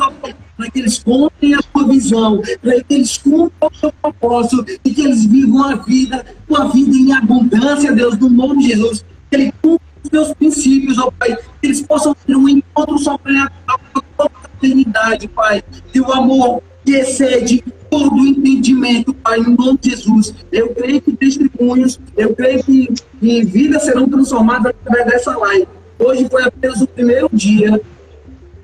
[0.56, 4.90] para que eles contem a sua visão, para que eles cumpram o seu propósito e
[4.92, 9.04] que eles vivam a vida, uma vida em abundância, Deus, no nome de Jesus.
[9.30, 13.80] Que ele cumpra os seus princípios, ó Pai, que eles possam ter um encontro sobrenatural
[14.16, 15.62] com a eternidade, Pai.
[15.94, 20.34] E o amor que excede todo entendimento, Pai, no nome de Jesus.
[20.52, 22.88] Eu creio que testemunhos, eu creio que,
[23.20, 25.68] que vidas serão transformadas através dessa live.
[25.98, 27.80] Hoje foi apenas o primeiro dia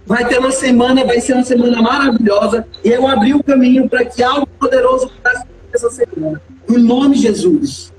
[0.07, 2.66] vai ter uma semana, vai ser uma semana maravilhosa.
[2.85, 6.41] E eu abri o caminho para que algo poderoso pudesse essa semana.
[6.68, 7.93] Em nome de Jesus.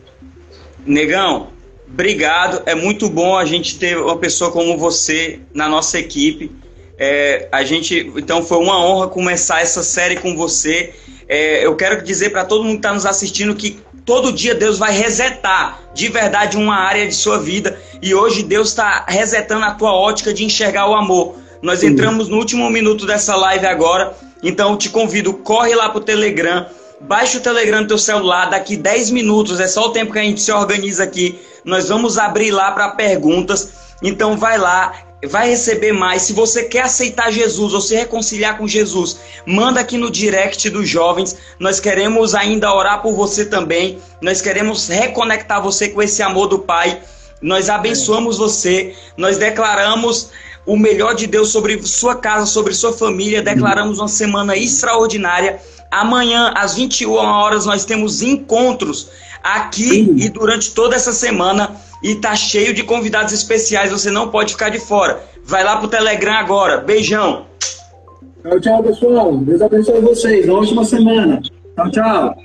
[0.86, 1.48] Negão,
[1.88, 2.62] obrigado.
[2.66, 6.52] É muito bom a gente ter uma pessoa como você na nossa equipe.
[6.98, 10.94] É, a gente, então foi uma honra começar essa série com você.
[11.28, 14.78] É, eu quero dizer para todo mundo que está nos assistindo que todo dia Deus
[14.78, 19.72] vai resetar de verdade uma área de sua vida e hoje Deus está resetando a
[19.72, 21.36] tua ótica de enxergar o amor.
[21.62, 26.00] Nós entramos no último minuto dessa live agora, então eu te convido, corre lá pro
[26.00, 26.68] Telegram,
[27.02, 30.24] baixa o Telegram no teu celular, daqui 10 minutos, é só o tempo que a
[30.24, 31.40] gente se organiza aqui.
[31.64, 33.86] Nós vamos abrir lá para perguntas.
[34.04, 34.94] Então vai lá,
[35.28, 36.24] vai receber mais.
[36.24, 40.88] Se você quer aceitar Jesus ou se reconciliar com Jesus, manda aqui no direct dos
[40.88, 41.36] jovens.
[41.60, 44.00] Nós queremos ainda orar por você também.
[44.22, 47.02] Nós queremos reconectar você com esse amor do Pai.
[47.42, 48.96] Nós abençoamos você.
[49.18, 50.30] Nós declaramos
[50.66, 53.42] o melhor de Deus sobre sua casa, sobre sua família.
[53.42, 55.60] Declaramos uma semana extraordinária.
[55.92, 59.10] Amanhã, às 21 horas, nós temos encontros
[59.44, 61.80] aqui e durante toda essa semana.
[62.06, 65.24] E tá cheio de convidados especiais, você não pode ficar de fora.
[65.44, 66.78] Vai lá pro Telegram agora.
[66.78, 67.48] Beijão.
[68.44, 69.36] Tchau, tchau, pessoal.
[69.38, 70.48] Deus abençoe vocês.
[70.48, 71.42] Uma ótima semana.
[71.76, 72.36] Tchau, tchau.